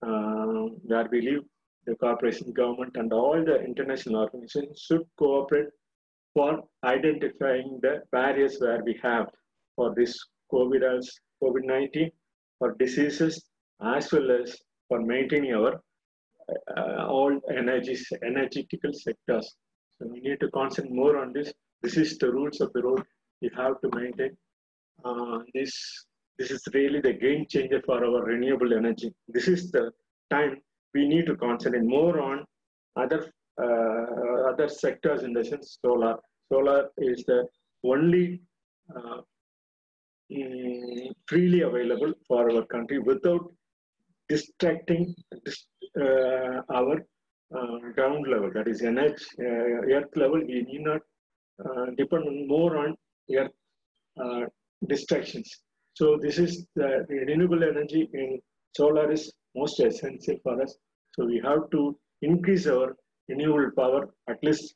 [0.05, 1.43] uh, where we live,
[1.85, 5.67] the corporation, government, and all the international organizations should cooperate
[6.33, 9.27] for identifying the barriers where we have
[9.75, 10.17] for this
[10.51, 11.09] COVID as
[11.41, 12.11] COVID-19,
[12.59, 13.43] for diseases,
[13.81, 14.57] as well as
[14.89, 15.81] for maintaining our
[16.77, 19.55] uh, all energies, energetical sectors.
[19.97, 21.53] So we need to concentrate more on this.
[21.83, 23.03] This is the rules of the road
[23.41, 24.35] we have to maintain.
[25.03, 25.73] Uh, this
[26.39, 29.13] this is really the game changer for our renewable energy.
[29.27, 29.91] This is the
[30.31, 30.61] time
[30.93, 32.45] we need to concentrate more on
[32.95, 33.21] other
[33.61, 36.15] uh, other sectors in the sense solar.
[36.51, 37.45] Solar is the
[37.83, 38.41] only
[38.95, 39.21] uh,
[40.31, 43.45] mm, freely available for our country without
[44.29, 45.13] distracting
[46.01, 47.05] uh, our
[47.55, 50.39] uh, ground level, that is energy, uh, earth level.
[50.39, 51.01] We need not
[51.97, 52.95] depend more on
[53.37, 54.49] earth
[54.87, 55.49] distractions.
[55.95, 58.39] So this is the renewable energy in
[58.75, 60.75] solar is most essential for us.
[61.15, 62.95] So we have to increase our
[63.29, 64.75] renewable power at least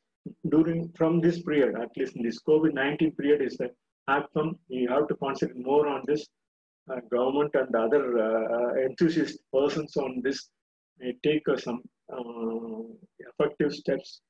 [0.50, 3.70] during from this period, at least in this COVID-19 period is the
[4.08, 4.58] outcome.
[4.70, 6.26] We have to concentrate more on this.
[6.90, 10.48] Uh, government and other uh, enthusiast persons on this
[10.98, 12.80] may take uh, some uh,
[13.18, 14.22] effective steps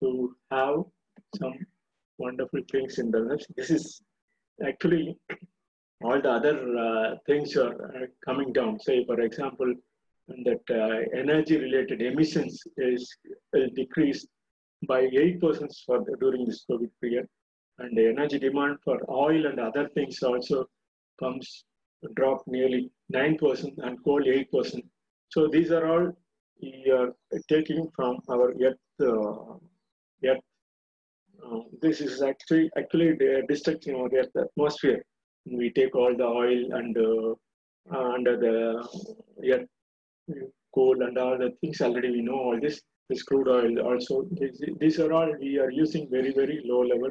[0.00, 0.76] to have
[1.36, 1.54] some
[2.18, 4.02] wonderful things in the This is
[4.66, 5.16] actually
[6.02, 8.78] all the other uh, things are uh, coming down.
[8.80, 9.74] Say, for example,
[10.28, 13.16] that uh, energy related emissions is,
[13.52, 14.28] is decreased
[14.88, 15.40] by 8%
[15.86, 17.26] for the, during this COVID period.
[17.78, 20.66] And the energy demand for oil and other things also
[21.18, 21.64] comes
[22.16, 24.82] drop nearly 9% and coal 8%.
[25.30, 26.12] So these are all
[26.60, 27.12] we are
[27.48, 29.54] taking from our earth, uh,
[30.28, 30.44] earth
[31.42, 35.04] uh, this is actually actually they destructing our earth atmosphere.
[35.46, 37.34] We take all the oil and uh,
[38.14, 38.54] under the
[39.52, 39.68] earth,
[40.74, 42.80] coal and all the things already we know all this.
[43.10, 44.26] This crude oil also.
[44.80, 47.10] These, are all we are using very very low level.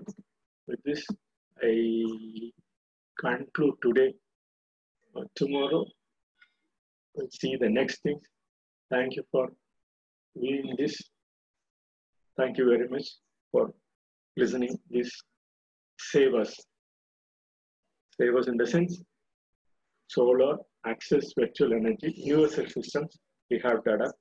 [0.67, 1.05] With this,
[1.61, 2.05] I
[3.19, 4.13] conclude today.
[5.15, 5.85] Uh, tomorrow,
[7.13, 8.19] we'll see the next thing.
[8.89, 9.49] Thank you for
[10.35, 10.99] viewing this.
[12.37, 13.07] Thank you very much
[13.51, 13.71] for
[14.37, 15.11] listening this
[15.99, 16.55] save us.
[18.19, 19.03] Save us in the sense
[20.13, 23.17] solar, access, virtual energy, universal systems.
[23.49, 24.11] We have data.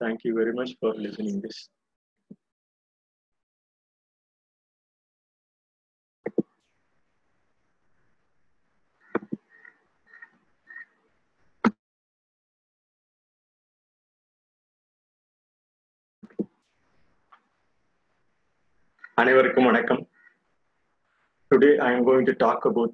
[0.00, 1.68] Thank you very much for listening this.
[19.21, 20.01] அனைவருக்கும் வணக்கம்
[21.51, 22.93] Today I am going to talk about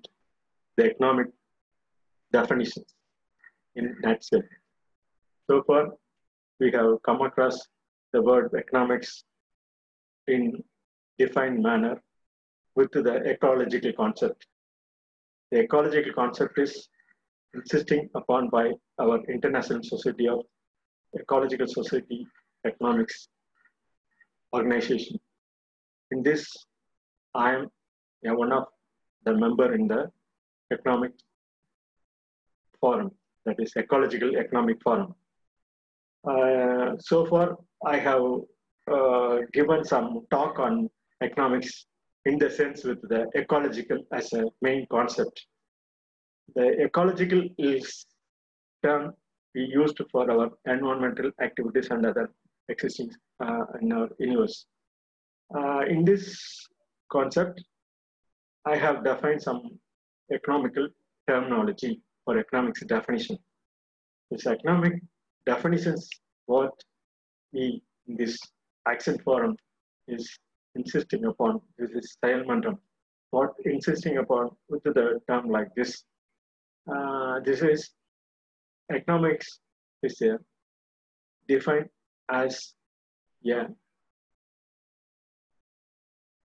[0.77, 1.29] the economic
[2.31, 2.89] definitions
[3.75, 4.43] in nutshell.
[5.47, 5.81] So far,
[6.59, 7.57] we have come across
[8.13, 9.23] the word economics
[10.27, 10.43] in
[11.17, 11.95] defined manner
[12.75, 14.45] with the ecological concept.
[15.51, 16.75] The ecological concept is
[17.53, 18.65] insisting upon by
[18.99, 20.41] our International Society of
[21.19, 22.21] Ecological Society
[22.71, 23.27] Economics
[24.53, 25.19] organization
[26.10, 26.46] in this,
[27.34, 27.68] I am
[28.22, 28.64] yeah, one of
[29.24, 30.10] the member in the
[30.72, 31.12] economic
[32.80, 33.10] forum,
[33.44, 35.14] that is ecological economic forum.
[36.28, 38.22] Uh, so far, I have
[38.92, 40.90] uh, given some talk on
[41.22, 41.86] economics
[42.24, 45.46] in the sense with the ecological as a main concept.
[46.54, 48.06] The ecological is
[48.82, 49.14] term
[49.54, 52.30] we used for our environmental activities and other
[52.68, 54.66] existing uh, in our universe.
[55.54, 56.66] Uh, in this
[57.10, 57.62] concept,
[58.64, 59.78] I have defined some
[60.32, 60.88] economical
[61.28, 63.38] terminology for economics definition.
[64.30, 64.94] This economic
[65.46, 66.08] definitions
[66.46, 66.72] what
[67.52, 68.38] we in this
[68.88, 69.56] accent forum
[70.08, 70.28] is
[70.74, 71.60] insisting upon.
[71.78, 72.78] This is Sayalmandram.
[73.30, 76.04] What insisting upon with the term like this.
[76.92, 77.90] Uh, this is
[78.92, 79.58] economics
[80.02, 80.22] is
[81.48, 81.88] defined
[82.30, 82.74] as
[83.42, 83.66] yeah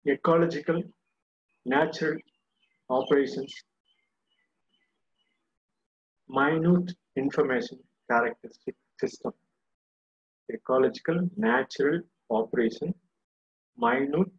[0.07, 0.83] ecological,
[1.65, 2.19] natural
[2.89, 3.53] operations,
[6.29, 7.79] minute information
[8.11, 9.33] characteristic system.
[10.53, 12.01] Ecological, natural
[12.31, 12.95] operation,
[13.77, 14.31] minute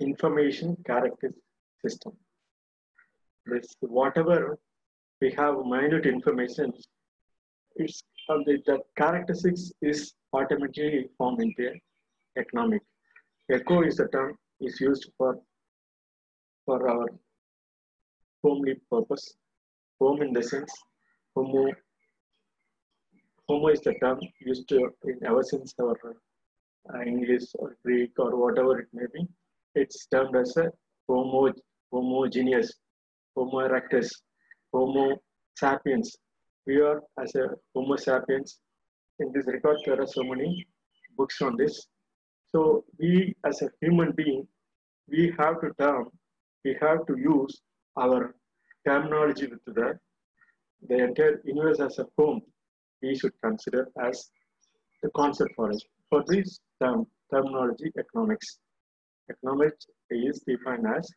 [0.00, 1.42] information characteristic
[1.84, 2.12] system.
[3.46, 4.58] This whatever
[5.20, 6.72] we have minute information,
[7.76, 11.72] it's uh, the, the characteristics is automatically formed into
[12.38, 12.82] economic.
[13.52, 15.38] Eco is a term is used for
[16.66, 17.08] for our
[18.44, 19.34] homely purpose.
[20.00, 20.72] Home in the sense
[21.34, 21.66] homo
[23.48, 25.96] homo is the term used to in ever since our
[26.94, 29.26] uh, English or Greek or whatever it may be.
[29.74, 30.70] It's termed as a
[31.08, 31.52] homo
[31.92, 32.72] homogeneous,
[33.36, 34.08] homo erectus,
[34.72, 35.16] homo
[35.56, 36.16] sapiens.
[36.66, 38.58] We are as a homo sapiens.
[39.18, 40.66] In this record, there are so many
[41.16, 41.86] books on this.
[42.54, 44.46] So we as a human being,
[45.08, 46.08] we have to term,
[46.64, 47.60] we have to use
[47.96, 48.34] our
[48.86, 49.98] terminology with the,
[50.88, 52.40] the entire universe as a home,
[53.02, 54.30] we should consider as
[55.02, 55.82] the concept for it.
[56.08, 58.58] For this term, terminology economics.
[59.30, 61.08] Economics is defined as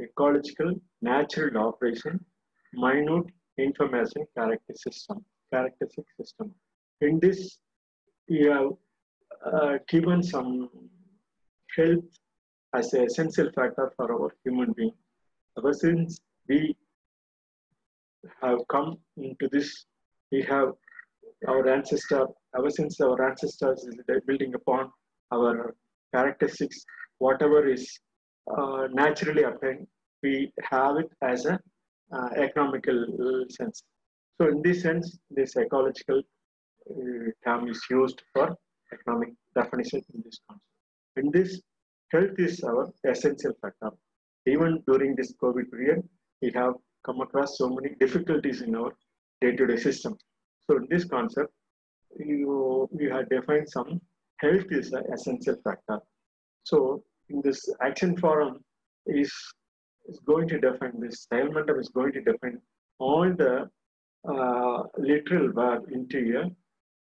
[0.00, 2.24] ecological natural operation,
[2.74, 3.24] minute
[3.58, 6.54] information characteristic system, characteristic system.
[7.00, 7.58] In this,
[8.28, 8.68] we have
[9.88, 10.68] given some
[11.76, 12.04] health
[12.74, 14.92] as an essential factor for our human being.
[15.56, 16.76] Ever since we
[18.42, 19.86] have come into this,
[20.32, 20.72] we have
[21.46, 23.96] our ancestor, ever since our ancestors is
[24.26, 24.90] building upon
[25.32, 25.74] our
[26.14, 26.84] characteristics,
[27.18, 27.98] whatever is
[28.56, 29.86] uh, naturally obtained,
[30.22, 31.58] we have it as an
[32.12, 33.82] uh, economical sense.
[34.40, 36.22] So in this sense, this psychological
[36.90, 36.94] uh,
[37.44, 38.56] term is used for
[38.92, 40.64] economic definition in this concept.
[41.16, 41.60] In this,
[42.12, 43.90] health is our essential factor.
[44.46, 46.02] Even during this COVID period,
[46.42, 46.74] we have
[47.04, 48.92] come across so many difficulties in our
[49.40, 50.16] day-to-day system.
[50.66, 51.52] So in this concept,
[52.18, 54.00] you, we have defined some
[54.38, 55.98] health is an essential factor.
[56.64, 58.64] So in this action forum
[59.06, 59.32] is,
[60.08, 62.58] is going to define this, momentum is going to define
[62.98, 63.68] all the
[64.28, 66.50] uh, literal verb into a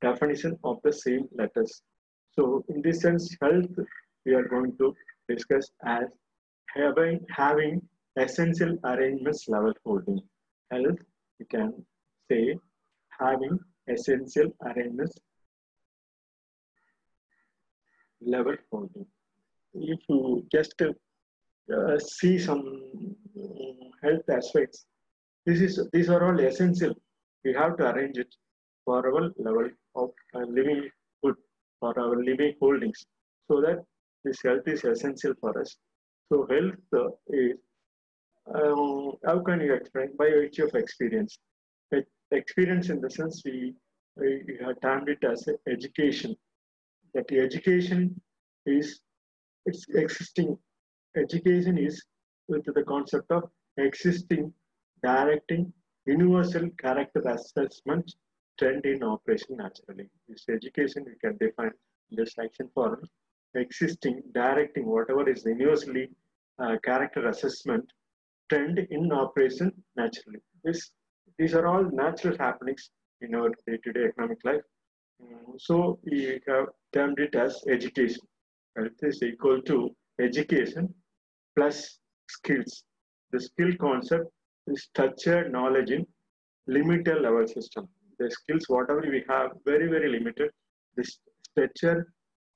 [0.02, 1.82] definition of the same letters.
[2.32, 3.76] So in this sense, health
[4.26, 4.94] we are going to
[5.30, 6.06] discuss as
[6.76, 7.82] having, having
[8.18, 10.20] essential arrangements level holding.
[10.72, 11.00] Health,
[11.40, 11.74] we can
[12.30, 12.58] say
[13.20, 15.18] having essential arrangements
[18.22, 19.06] level holding.
[19.74, 22.60] If you just uh, see some
[23.40, 24.86] um, health aspects,
[25.46, 26.94] this is these are all essential.
[27.46, 28.34] We have to arrange it
[28.84, 29.70] for our level
[30.04, 30.90] of uh, living
[31.22, 31.36] food,
[31.80, 33.06] for our living holdings,
[33.50, 33.84] so that
[34.24, 35.76] this health is essential for us.
[36.30, 37.58] So health uh, is
[38.54, 41.38] um, how can you explain by virtue of experience?
[42.32, 43.74] Experience in the sense we,
[44.18, 46.36] we have termed it as education.
[47.14, 48.20] That education
[48.66, 49.00] is
[49.66, 50.58] it's existing.
[51.16, 52.04] Education is
[52.48, 53.44] with the concept of
[53.78, 54.54] existing,
[55.04, 55.72] directing,
[56.06, 58.14] universal character assessment
[58.60, 60.10] trend in operation naturally.
[60.28, 61.72] This education we can define
[62.12, 63.02] this action form
[63.56, 66.10] existing, directing whatever is universally
[66.60, 67.86] uh, character assessment
[68.50, 70.40] trend in operation naturally.
[70.64, 70.92] This,
[71.38, 72.90] these are all natural happenings
[73.22, 74.62] in our day-to-day economic life.
[75.22, 78.22] Um, so we have termed it as education.
[78.76, 80.94] It is equal to education
[81.56, 82.84] plus skills.
[83.32, 84.26] The skill concept
[84.68, 86.06] is structured knowledge in
[86.68, 87.88] limited level system.
[88.20, 90.52] The skills, whatever we have, very, very limited.
[90.96, 91.20] This
[91.50, 92.06] structured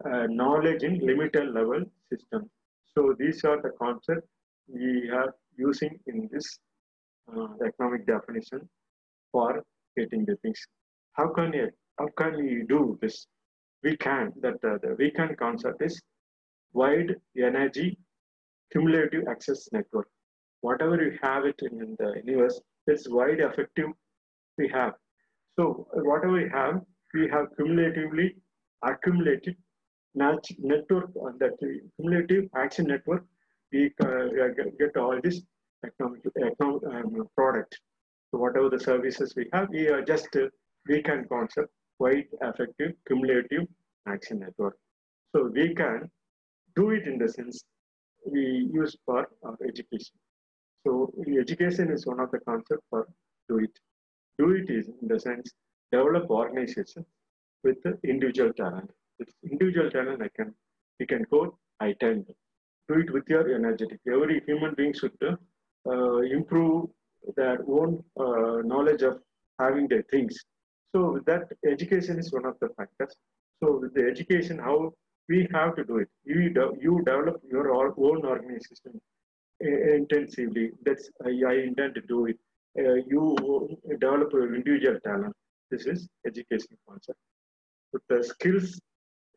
[0.06, 2.50] uh, knowledge in limited level system.
[2.96, 4.28] So these are the concepts
[4.68, 6.60] we are using in this
[7.36, 8.68] uh, economic definition
[9.32, 9.64] for
[9.98, 10.60] getting the things.
[11.14, 11.74] How can it?
[12.00, 13.28] How can we do this?
[13.84, 14.34] We can.
[14.42, 16.02] That uh, the we can concept is
[16.74, 17.98] wide energy
[18.72, 20.08] cumulative access network.
[20.62, 23.88] Whatever we have it in, in the universe, it's wide effective
[24.58, 24.94] we have.
[25.62, 26.82] So whatever we have,
[27.14, 28.36] we have cumulatively
[28.84, 29.56] accumulated
[30.16, 31.54] network on that
[31.98, 33.26] cumulative action network
[33.72, 34.26] we uh,
[34.80, 35.42] get all this
[35.86, 37.80] economic, economic um, product.
[38.32, 40.48] So whatever the services we have, we are just uh,
[40.88, 41.70] we can concept
[42.00, 43.68] quite effective cumulative
[44.08, 44.78] action network.
[45.36, 46.10] So we can
[46.76, 47.64] do it in the sense
[48.26, 50.16] we use for our education.
[50.88, 53.08] So education is one of the concept for
[53.48, 53.78] do it.
[54.42, 55.52] Do it is in the sense
[55.92, 57.06] develop organization
[57.66, 57.78] with
[58.14, 58.90] individual talent.
[59.20, 60.54] With individual talent, I can
[61.00, 61.42] we can go
[61.80, 62.26] I tend
[62.92, 64.00] do it with your energetic.
[64.16, 66.90] Every human being should uh, improve
[67.36, 69.20] their own uh, knowledge of
[69.60, 70.38] having their things.
[70.94, 73.16] So that education is one of the factors.
[73.62, 74.94] So with the education, how
[75.30, 76.10] we have to do it.
[76.26, 76.40] You,
[76.86, 79.00] you develop your own organization
[79.62, 80.72] intensively.
[80.86, 82.38] That's I, I intend to do it.
[82.80, 85.34] Uh, you develop your individual talent.
[85.70, 87.20] This is education concept.
[87.94, 88.80] With the skills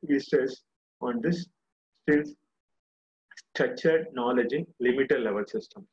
[0.09, 0.57] we stress
[1.01, 1.47] on this
[2.03, 2.35] skills
[3.55, 5.87] structured knowledge in limited level systems.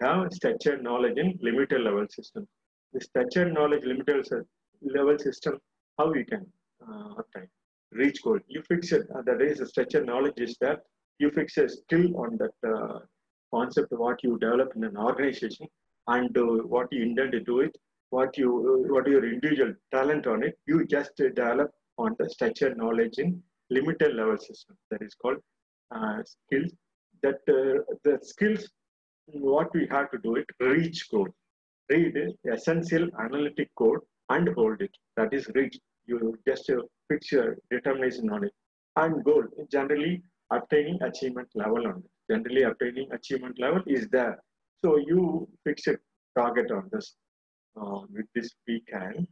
[0.00, 2.48] We have structured knowledge in limited level systems.
[2.92, 4.26] The structured knowledge limited
[4.82, 5.58] level system,
[5.98, 6.46] how you can
[6.86, 7.48] uh, obtain
[7.92, 8.38] reach goal.
[8.48, 9.06] You fix it.
[9.14, 10.80] Uh, that is, structured knowledge is that
[11.18, 13.00] you fix a skill on that uh,
[13.52, 15.66] concept, what you develop in an organization,
[16.16, 17.76] and uh, what you intend to do it,
[18.10, 20.58] what you uh, what your individual talent on it.
[20.66, 24.76] You just develop on the structured knowledge in limited level system.
[24.90, 25.40] That is called
[25.94, 26.72] uh, skills.
[27.22, 28.68] That the skills
[29.32, 31.32] what we have to do it reach code.
[31.90, 32.16] Read
[32.52, 34.94] essential analytic code and hold it.
[35.16, 35.78] That is reach.
[36.06, 38.52] You just uh, fix your determination on it.
[38.96, 42.10] And goal generally obtaining achievement level on it.
[42.32, 44.38] Generally obtaining achievement level is there
[44.82, 45.96] so you fix a
[46.38, 47.14] target on this
[47.80, 49.26] uh, with this we can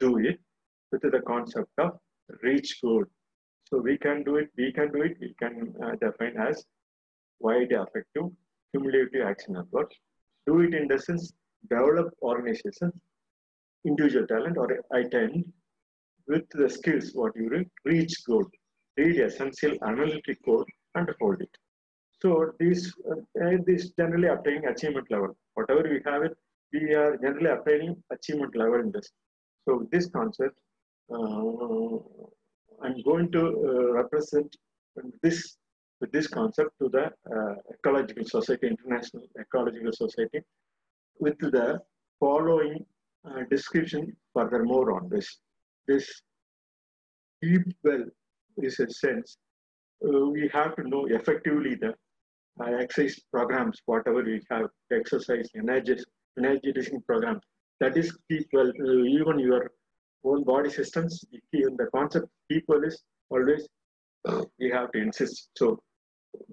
[0.00, 0.38] do it
[0.92, 1.92] with the concept of
[2.42, 3.08] reach code
[3.68, 6.64] so we can do it we can do it we can uh, define as
[7.40, 8.30] wide effective
[8.72, 9.92] cumulative action approach.
[10.46, 11.32] Do it in the sense
[11.68, 12.94] develop organizations,
[13.84, 15.44] individual talent or I tend
[16.26, 18.46] with the skills what you reach goal,
[18.96, 21.50] read essential analytic code and hold it.
[22.22, 25.36] So this, uh, this generally obtaining achievement level.
[25.54, 26.36] Whatever we have it,
[26.72, 29.10] we are generally obtaining achievement level in this.
[29.66, 30.56] So this concept,
[31.12, 31.96] uh,
[32.82, 34.54] I'm going to uh, represent
[35.22, 35.56] this
[36.12, 40.40] this concept to the uh, ecological society, international ecological society,
[41.18, 41.78] with the
[42.18, 42.84] following
[43.26, 45.40] uh, description furthermore on this.
[45.86, 46.22] This
[47.42, 48.04] keep well
[48.62, 49.36] is a sense
[50.04, 51.94] uh, we have to know effectively the
[52.60, 55.96] uh, exercise programs, whatever we have, exercise, energy,
[56.38, 57.40] energy energizing program.
[57.80, 58.16] That is
[58.52, 59.70] well, uh, even your
[60.24, 63.66] own body systems, Even the concept people is always
[64.58, 65.48] we have to insist.
[65.56, 65.80] So,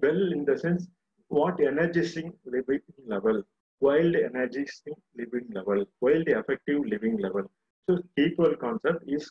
[0.02, 0.86] well, in the sense,
[1.28, 3.42] what energizing living level,
[3.80, 7.44] wild energizing living level, wild effective living level.
[7.88, 9.30] So, people concept is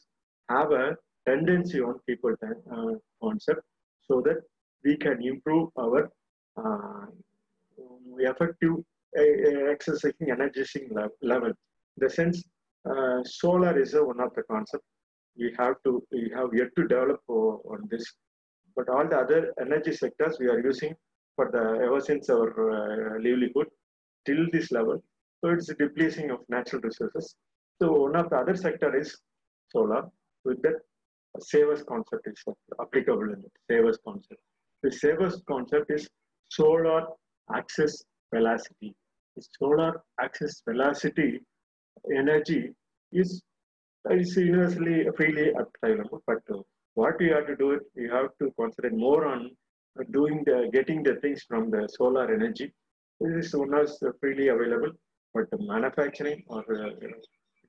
[0.49, 0.95] have a
[1.27, 3.61] tendency on people uh, concept
[4.03, 4.37] so that
[4.83, 6.07] we can improve our uh,
[8.19, 8.75] effective
[9.17, 10.89] uh, exercising energizing
[11.21, 11.49] level.
[11.49, 11.55] In
[11.97, 12.43] the sense,
[12.89, 14.85] uh, solar is one of the concepts
[15.38, 18.05] we have to we have yet to develop on this
[18.75, 20.93] but all the other energy sectors we are using
[21.35, 23.67] for the ever since our uh, livelihood
[24.25, 25.01] till this level.
[25.39, 27.35] So it's depleting of natural resources.
[27.79, 29.09] So one of the other sector is
[29.71, 30.03] solar.
[30.45, 30.77] With that,
[31.39, 32.43] savers concept is
[32.81, 33.53] applicable in it.
[33.69, 34.41] Savers concept.
[34.84, 36.07] The savers concept is
[36.49, 37.07] solar
[37.53, 38.03] axis
[38.33, 38.95] velocity.
[39.35, 41.41] The solar axis velocity
[42.15, 42.73] energy
[43.11, 43.41] is
[44.11, 45.51] is universally freely
[45.83, 46.59] available, but uh,
[46.93, 49.51] what we have to do we have to concentrate more on
[50.11, 52.73] doing the getting the things from the solar energy.
[53.19, 54.91] This is is freely available,
[55.33, 57.11] but the manufacturing or uh, you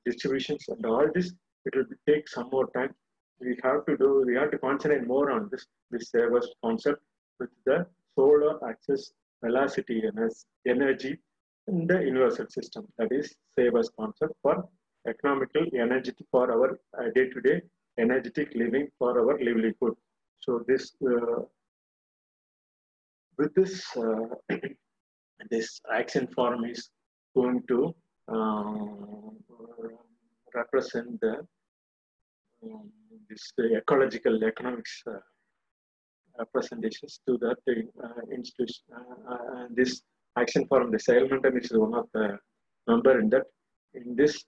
[0.09, 1.32] distributions and all this,
[1.66, 2.94] it will take some more time.
[3.40, 7.00] We have to do, we have to concentrate more on this, this savers concept
[7.38, 7.86] with the
[8.19, 9.03] solar axis
[9.45, 10.35] velocity and as
[10.74, 11.12] energy
[11.69, 12.85] in the universal system.
[12.99, 13.27] That is
[13.57, 14.57] savers concept for
[15.12, 17.69] economical energy for our uh, day-to-day -day
[18.05, 19.95] energetic living for our livelihood.
[20.45, 21.40] So this, uh,
[23.39, 23.74] with this,
[24.05, 24.28] uh,
[25.55, 25.69] this
[26.01, 26.82] action form is
[27.39, 27.78] going to
[28.35, 29.31] uh,
[30.61, 31.35] represent the
[32.65, 32.86] um,
[33.28, 33.45] this
[33.81, 34.95] ecological economics
[36.39, 38.85] uh, representations to that uh, institution.
[39.31, 40.02] Uh, this
[40.36, 42.39] action forum, the Elementum is one of the
[42.86, 43.44] member in that.
[43.94, 44.44] In this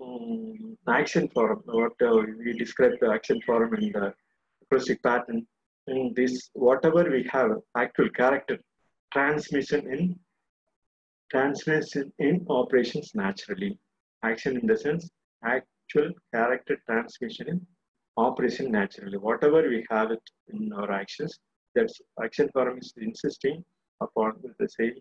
[0.00, 1.92] um, action forum, what
[2.38, 4.14] we describe the action forum in the
[4.62, 5.46] acrostic pattern.
[5.86, 8.58] In this, whatever we have, actual character
[9.12, 10.18] transmission in
[11.30, 13.78] transmission in operations naturally.
[14.22, 15.10] Action in the sense,
[15.44, 17.66] actual character transmission in
[18.16, 19.18] operation naturally.
[19.18, 21.38] Whatever we have it in our actions,
[21.74, 21.90] that
[22.22, 23.64] action forum is insisting
[24.00, 24.94] upon the same.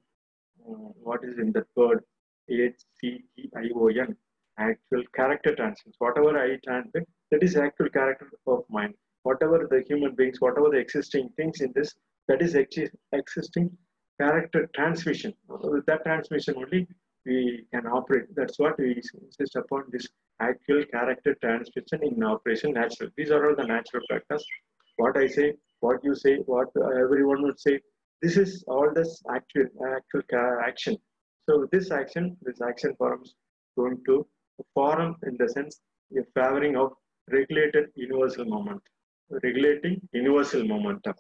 [0.66, 2.04] Uh, what is in the word
[2.50, 4.16] H C E I O N
[4.60, 5.96] actual character transference.
[6.00, 8.94] Whatever I transmit, that is actual character of mine.
[9.24, 11.94] Whatever the human beings, whatever the existing things in this,
[12.28, 13.72] that is existing
[14.20, 15.34] character transmission.
[15.88, 16.88] That transmission only,
[17.26, 18.26] we can operate.
[18.36, 20.08] That's what we insist upon this
[20.40, 23.10] actual character transmission in operation natural.
[23.18, 24.46] These are all the natural factors.
[24.98, 26.68] What I say, what you say, what
[27.04, 27.80] everyone would say.
[28.22, 30.22] This is all this actual actual
[30.66, 30.98] action.
[31.50, 33.36] So this action, this action forms
[33.78, 34.26] going to
[34.74, 35.82] form in the sense
[36.18, 36.94] a favoring of
[37.32, 38.82] regulated universal moment,
[39.30, 41.16] regulating universal momentum,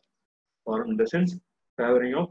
[0.66, 1.36] or in the sense
[1.78, 2.30] favoring of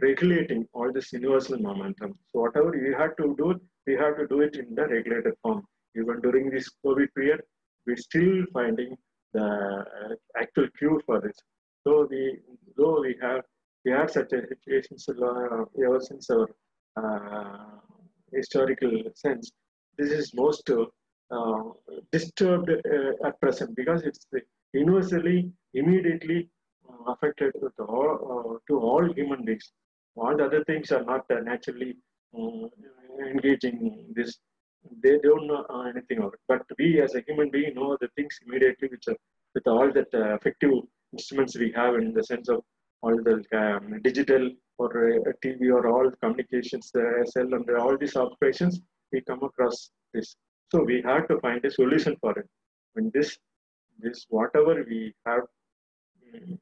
[0.00, 2.18] regulating all this universal momentum.
[2.32, 5.62] So whatever we have to do, we have to do it in the regulated form.
[5.96, 7.42] Even during this COVID period,
[7.86, 8.96] we're still finding
[9.32, 11.36] the uh, actual cure for this.
[11.86, 12.38] So we,
[12.76, 13.42] though we have
[13.84, 16.48] we had such a situation uh, ever since our
[16.96, 17.80] uh,
[18.32, 19.52] historical sense,
[19.98, 21.60] this is most uh,
[22.12, 24.26] disturbed uh, at present because it's
[24.72, 26.48] universally, immediately
[26.88, 29.70] uh, affected to all, to all human beings.
[30.16, 31.96] All the other things are not naturally
[33.32, 34.38] engaging in this.
[35.02, 35.64] They don't know
[35.94, 36.40] anything of it.
[36.48, 39.16] But we as a human being know the things immediately which are
[39.54, 40.72] with all that uh, effective
[41.12, 42.62] instruments we have in the sense of
[43.02, 48.16] all the um, digital or uh, TV or all communications, uh, SL and all these
[48.16, 48.80] operations,
[49.12, 50.36] we come across this.
[50.72, 52.48] So we have to find a solution for it.
[52.94, 53.38] When this,
[54.00, 55.44] this whatever we have
[56.34, 56.58] mm,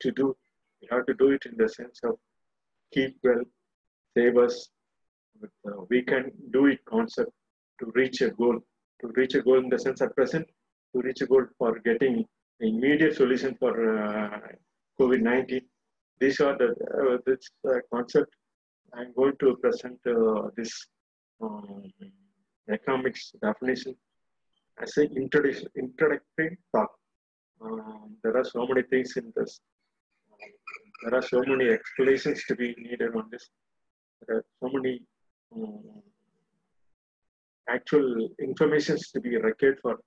[0.00, 0.36] to do,
[0.82, 2.18] we have to do it in the sense of
[2.92, 3.42] keep well,
[4.16, 4.68] save us.
[5.40, 7.30] With, uh, we can do it concept
[7.80, 8.58] to reach a goal.
[9.02, 10.46] To reach a goal in the sense at present,
[10.94, 12.24] to reach a goal for getting
[12.60, 14.40] immediate solution for uh,
[14.98, 15.60] COVID-19.
[16.18, 18.34] These are the uh, this uh, concept.
[18.94, 20.72] I'm going to present uh, this
[21.42, 21.82] um,
[22.72, 23.94] economics definition
[24.82, 26.90] as an introductory talk.
[27.60, 29.60] Um, there are so many things in this
[31.02, 33.48] there are so many explanations to be needed on this.
[34.26, 35.02] There are so many
[35.54, 36.02] um,
[37.68, 39.98] actual informations to be required for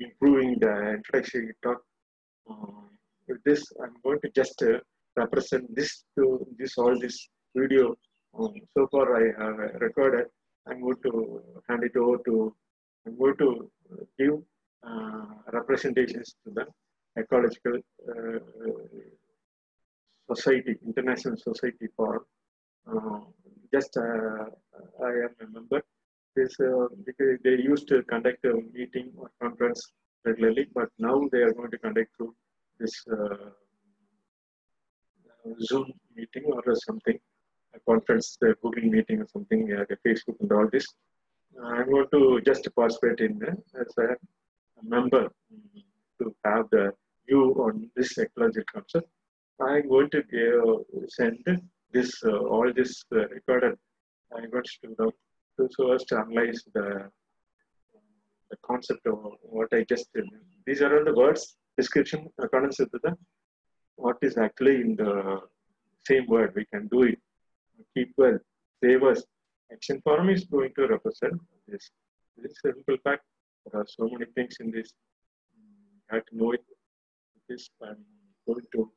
[0.00, 1.78] improving the introductory talk.
[2.48, 2.90] Um,
[3.28, 4.78] with this, I'm going to just uh,
[5.16, 7.96] represent this to this all this video.
[8.38, 10.26] Um, so far, I have recorded.
[10.68, 12.54] I'm going to hand it over to.
[13.06, 13.70] I'm going to
[14.18, 14.34] give
[14.86, 16.66] uh, representations to the
[17.18, 17.78] ecological
[18.08, 18.38] uh,
[20.34, 22.12] society, international society for
[22.86, 23.20] Uh,
[23.74, 25.82] just uh, uh I am a member.
[26.34, 29.80] This uh, because they used to conduct a meeting or conference
[30.24, 32.34] regularly, but now they are going to conduct through
[32.78, 33.50] this uh,
[35.68, 37.18] Zoom meeting or something,
[37.74, 40.86] a conference, the Google meeting or something, yeah, the Facebook and all this.
[41.62, 43.40] I'm going to just participate in
[43.80, 44.08] as a
[44.82, 45.82] member mm,
[46.18, 46.92] to have the
[47.26, 49.08] view on this ecological concept.
[49.60, 51.38] I'm going to give, send
[51.92, 53.76] this uh, all this uh, recorded
[54.38, 55.10] images to them
[55.56, 57.10] to so as to analyze the
[58.50, 60.24] the concept of what I just did.
[60.66, 63.16] These are all the words description accordance with the
[63.96, 65.40] what is actually in the
[66.08, 66.52] same word.
[66.54, 67.18] We can do it.
[67.94, 68.38] Keep well,
[68.82, 69.22] save us.
[69.72, 71.34] Action form is going to represent
[71.68, 71.90] this.
[72.36, 73.24] This is a simple fact.
[73.66, 74.90] There are so many things in this.
[75.54, 76.64] You have to know it.
[77.48, 78.02] This I'm
[78.46, 78.90] going to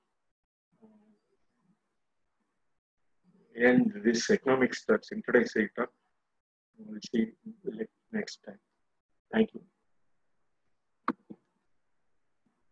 [3.56, 5.88] and this economic structure, today's sector
[6.78, 7.32] we'll see
[8.12, 8.60] next time.
[9.32, 9.62] Thank you.